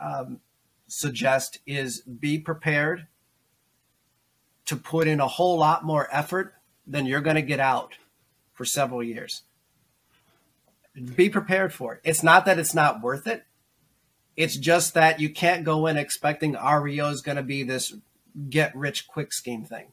[0.00, 0.40] um,
[0.86, 3.06] suggest is be prepared
[4.68, 6.54] to put in a whole lot more effort
[6.86, 7.94] than you're going to get out
[8.52, 9.42] for several years.
[11.14, 12.00] Be prepared for it.
[12.04, 13.44] It's not that it's not worth it.
[14.36, 17.94] It's just that you can't go in expecting REO is going to be this
[18.50, 19.86] get rich quick scheme thing.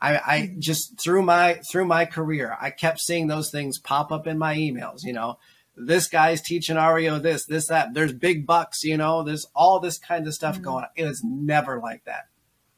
[0.00, 4.28] I, I just through my through my career, I kept seeing those things pop up
[4.28, 5.02] in my emails.
[5.02, 5.38] You know,
[5.76, 7.92] this guy's teaching REO this, this, that.
[7.92, 8.84] There's big bucks.
[8.84, 10.64] You know, there's all this kind of stuff mm-hmm.
[10.64, 10.90] going on.
[10.96, 12.28] It was never like that.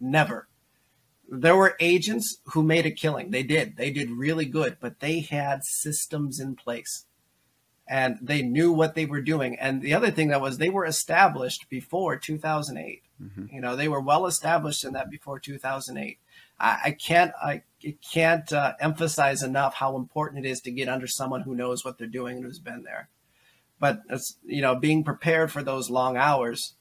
[0.01, 0.49] Never.
[1.29, 3.31] There were agents who made a killing.
[3.31, 3.77] They did.
[3.77, 7.07] They did really good, but they had systems in place
[7.87, 9.59] and they knew what they were doing.
[9.59, 13.03] And the other thing that was they were established before 2008.
[13.23, 13.55] Mm-hmm.
[13.55, 16.19] You know, they were well established in that before 2008.
[16.59, 17.63] I, I can't I
[18.13, 21.99] can't uh, emphasize enough how important it is to get under someone who knows what
[21.99, 23.09] they're doing and who's been there.
[23.79, 26.75] But it's, you know, being prepared for those long hours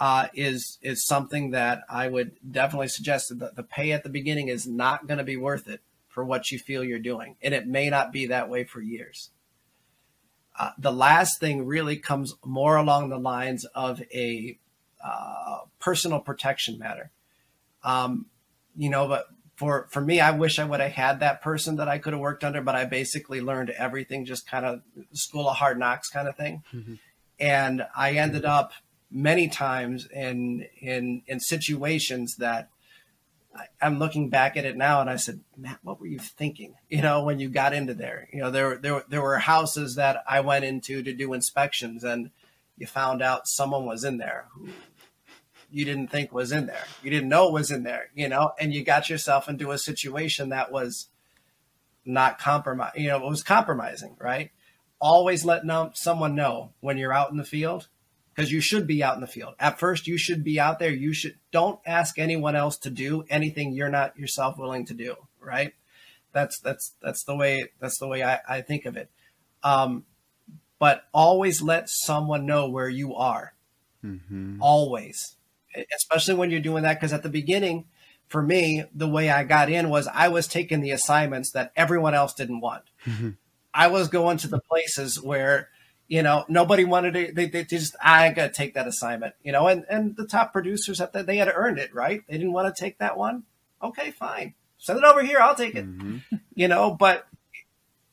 [0.00, 4.48] uh, is is something that I would definitely suggest that the pay at the beginning
[4.48, 7.68] is not going to be worth it for what you feel you're doing, and it
[7.68, 9.30] may not be that way for years.
[10.58, 14.58] Uh, the last thing really comes more along the lines of a
[15.04, 17.10] uh, personal protection matter.
[17.84, 18.26] Um,
[18.76, 19.26] you know, but
[19.56, 22.20] for for me, I wish I would have had that person that I could have
[22.20, 24.80] worked under, but I basically learned everything just kind of
[25.12, 26.62] school of hard knocks kind of thing.
[26.72, 26.94] Mm-hmm.
[27.38, 28.72] And I ended up
[29.10, 32.70] many times in in in situations that
[33.80, 36.74] I'm looking back at it now and I said, Matt, what were you thinking?
[36.88, 40.24] You know, when you got into there, you know, there, there, there were houses that
[40.28, 42.30] I went into to do inspections and
[42.76, 44.70] you found out someone was in there who
[45.70, 46.84] you didn't think was in there.
[47.00, 50.48] You didn't know was in there, you know, and you got yourself into a situation
[50.48, 51.08] that was
[52.04, 54.50] not compromise, you know, it was compromising, right?
[55.00, 57.86] Always let know, someone know when you're out in the field
[58.40, 59.54] because you should be out in the field.
[59.60, 60.90] At first, you should be out there.
[60.90, 65.14] You should don't ask anyone else to do anything you're not yourself willing to do.
[65.38, 65.74] Right?
[66.32, 69.10] That's that's that's the way that's the way I, I think of it.
[69.62, 70.04] Um,
[70.78, 73.52] but always let someone know where you are.
[74.02, 74.62] Mm-hmm.
[74.62, 75.36] Always,
[75.94, 77.84] especially when you're doing that, because at the beginning,
[78.28, 82.14] for me, the way I got in was I was taking the assignments that everyone
[82.14, 82.84] else didn't want.
[83.04, 83.30] Mm-hmm.
[83.74, 85.68] I was going to the places where
[86.10, 89.52] you know, nobody wanted to, they, they just, I got to take that assignment, you
[89.52, 92.24] know, and, and the top producers at that, they had earned it, right?
[92.28, 93.44] They didn't want to take that one.
[93.80, 94.54] Okay, fine.
[94.76, 95.38] Send it over here.
[95.38, 96.36] I'll take it, mm-hmm.
[96.54, 97.28] you know, but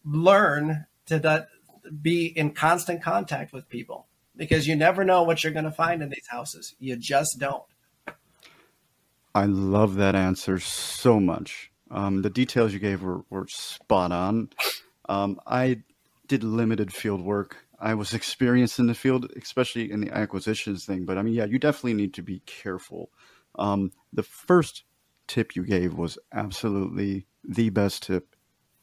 [0.05, 1.47] learn to that,
[1.99, 6.03] be in constant contact with people because you never know what you're going to find
[6.03, 6.75] in these houses.
[6.79, 7.63] You just don't.
[9.33, 11.71] I love that answer so much.
[11.89, 14.49] Um, the details you gave were, were spot on.
[15.09, 15.81] Um, I
[16.27, 21.05] did limited field work I was experienced in the field, especially in the acquisitions thing.
[21.05, 23.11] But I mean, yeah, you definitely need to be careful.
[23.55, 24.83] Um, the first
[25.27, 28.35] tip you gave was absolutely the best tip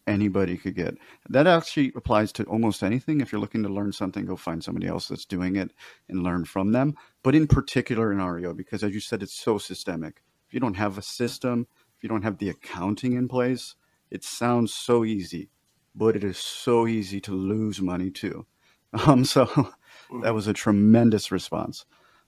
[0.06, 0.96] anybody could get.
[1.28, 3.20] That actually applies to almost anything.
[3.20, 5.72] If you're looking to learn something, go find somebody else that's doing it
[6.08, 6.94] and learn from them.
[7.22, 10.22] But in particular in REO, because as you said, it's so systemic.
[10.46, 11.66] If you don't have a system,
[11.96, 13.74] if you don't have the accounting in place,
[14.10, 15.50] it sounds so easy,
[15.94, 18.46] but it is so easy to lose money too.
[19.06, 19.46] Um, so
[20.22, 21.84] that was a tremendous response.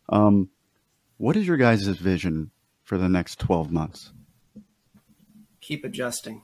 [0.08, 0.50] Um,
[1.16, 2.50] what is your guys' vision
[2.82, 4.12] for the next 12 months?
[5.60, 6.42] Keep adjusting.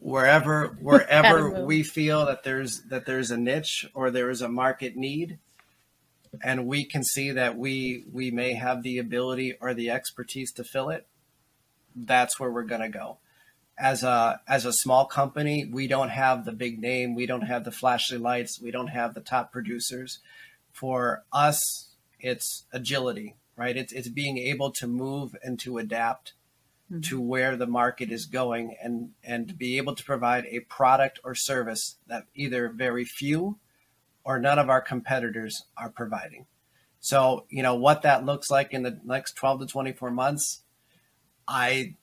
[0.00, 4.96] Wherever wherever we feel that there's that there's a niche or there is a market
[4.96, 5.38] need,
[6.42, 10.64] and we can see that we we may have the ability or the expertise to
[10.64, 11.06] fill it,
[11.96, 13.18] that's where we're going to go.
[13.78, 17.64] As a as a small company, we don't have the big name, we don't have
[17.64, 20.18] the flashy lights, we don't have the top producers.
[20.72, 23.76] For us, it's agility, right?
[23.76, 26.32] It's it's being able to move and to adapt
[26.90, 27.00] mm-hmm.
[27.02, 31.20] to where the market is going and and to be able to provide a product
[31.24, 33.58] or service that either very few
[34.24, 36.46] or none of our competitors are providing.
[37.00, 40.62] So, you know, what that looks like in the next 12 to 24 months,
[41.46, 41.94] I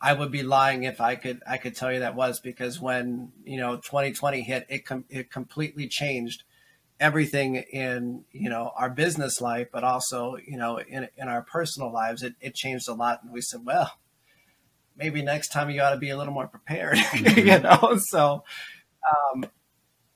[0.00, 3.32] I would be lying if I could I could tell you that was because when,
[3.44, 6.44] you know, 2020 hit, it com- it completely changed
[7.00, 11.92] everything in, you know, our business life, but also, you know, in in our personal
[11.92, 12.22] lives.
[12.22, 13.92] It it changed a lot and we said, well,
[14.96, 17.48] maybe next time you ought to be a little more prepared, mm-hmm.
[17.48, 17.98] you know.
[17.98, 18.44] So
[19.34, 19.46] um,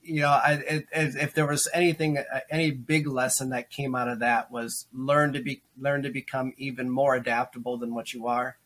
[0.03, 4.09] you know, I, it, if there was anything, uh, any big lesson that came out
[4.09, 8.27] of that was learn to be, learn to become even more adaptable than what you
[8.27, 8.59] are,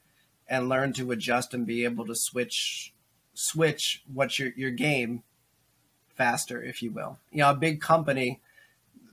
[0.49, 2.93] and learn to adjust and be able to switch,
[3.35, 5.23] switch what your your game
[6.15, 7.19] faster, if you will.
[7.31, 8.41] You know, a big company,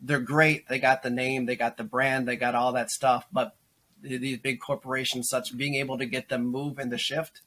[0.01, 0.67] they're great.
[0.67, 3.25] They got the name, they got the brand, they got all that stuff.
[3.31, 3.55] But
[4.01, 7.41] these big corporations, such being able to get them move and the shift,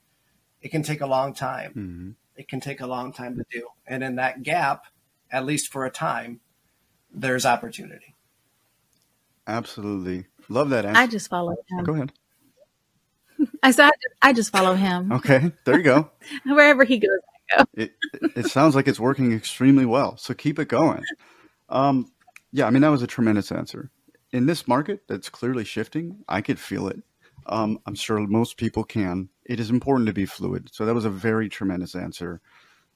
[0.62, 1.70] it can take a long time.
[1.70, 3.68] Mm-hmm it can take a long time to do.
[3.86, 4.84] And in that gap,
[5.30, 6.40] at least for a time,
[7.12, 8.14] there's opportunity.
[9.46, 10.26] Absolutely.
[10.48, 11.00] Love that answer.
[11.00, 11.84] I just follow him.
[11.84, 12.12] Go ahead.
[13.62, 13.90] I said
[14.22, 15.12] I just follow him.
[15.12, 16.10] Okay, there you go.
[16.44, 17.10] Wherever he goes,
[17.52, 17.64] I go.
[17.74, 17.92] It,
[18.34, 20.16] it sounds like it's working extremely well.
[20.16, 21.04] So keep it going.
[21.68, 22.10] Um,
[22.52, 23.90] yeah, I mean that was a tremendous answer.
[24.32, 27.02] In this market that's clearly shifting, I could feel it.
[27.46, 29.28] Um, I'm sure most people can.
[29.44, 30.70] It is important to be fluid.
[30.72, 32.40] So that was a very tremendous answer.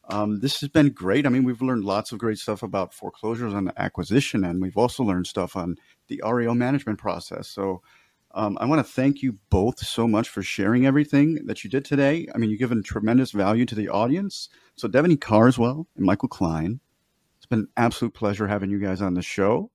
[0.09, 1.25] Um, this has been great.
[1.25, 5.05] I mean, we've learned lots of great stuff about foreclosures and acquisition, and we've also
[5.05, 5.77] learned stuff on
[6.09, 7.49] the REO management process.
[7.49, 7.83] So
[8.33, 11.85] um, I want to thank you both so much for sharing everything that you did
[11.85, 12.29] today.
[12.35, 14.49] I mean, you've given tremendous value to the audience.
[14.77, 16.81] So Devaney Carswell and Michael Klein,
[17.39, 19.71] it's been an absolute pleasure having you guys on the show.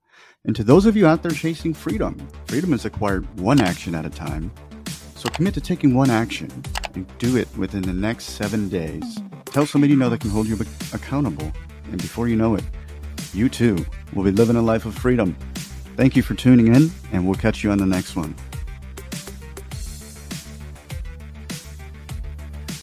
[0.46, 4.06] And to those of you out there chasing freedom, freedom is acquired one action at
[4.06, 4.52] a time.
[5.16, 6.50] So commit to taking one action
[6.94, 9.20] and do it within the next seven days.
[9.46, 10.58] Tell somebody you know that can hold you
[10.94, 11.52] accountable.
[11.92, 12.64] And before you know it,
[13.34, 15.36] you too will be living a life of freedom.
[15.96, 18.36] Thank you for tuning in, and we'll catch you on the next one.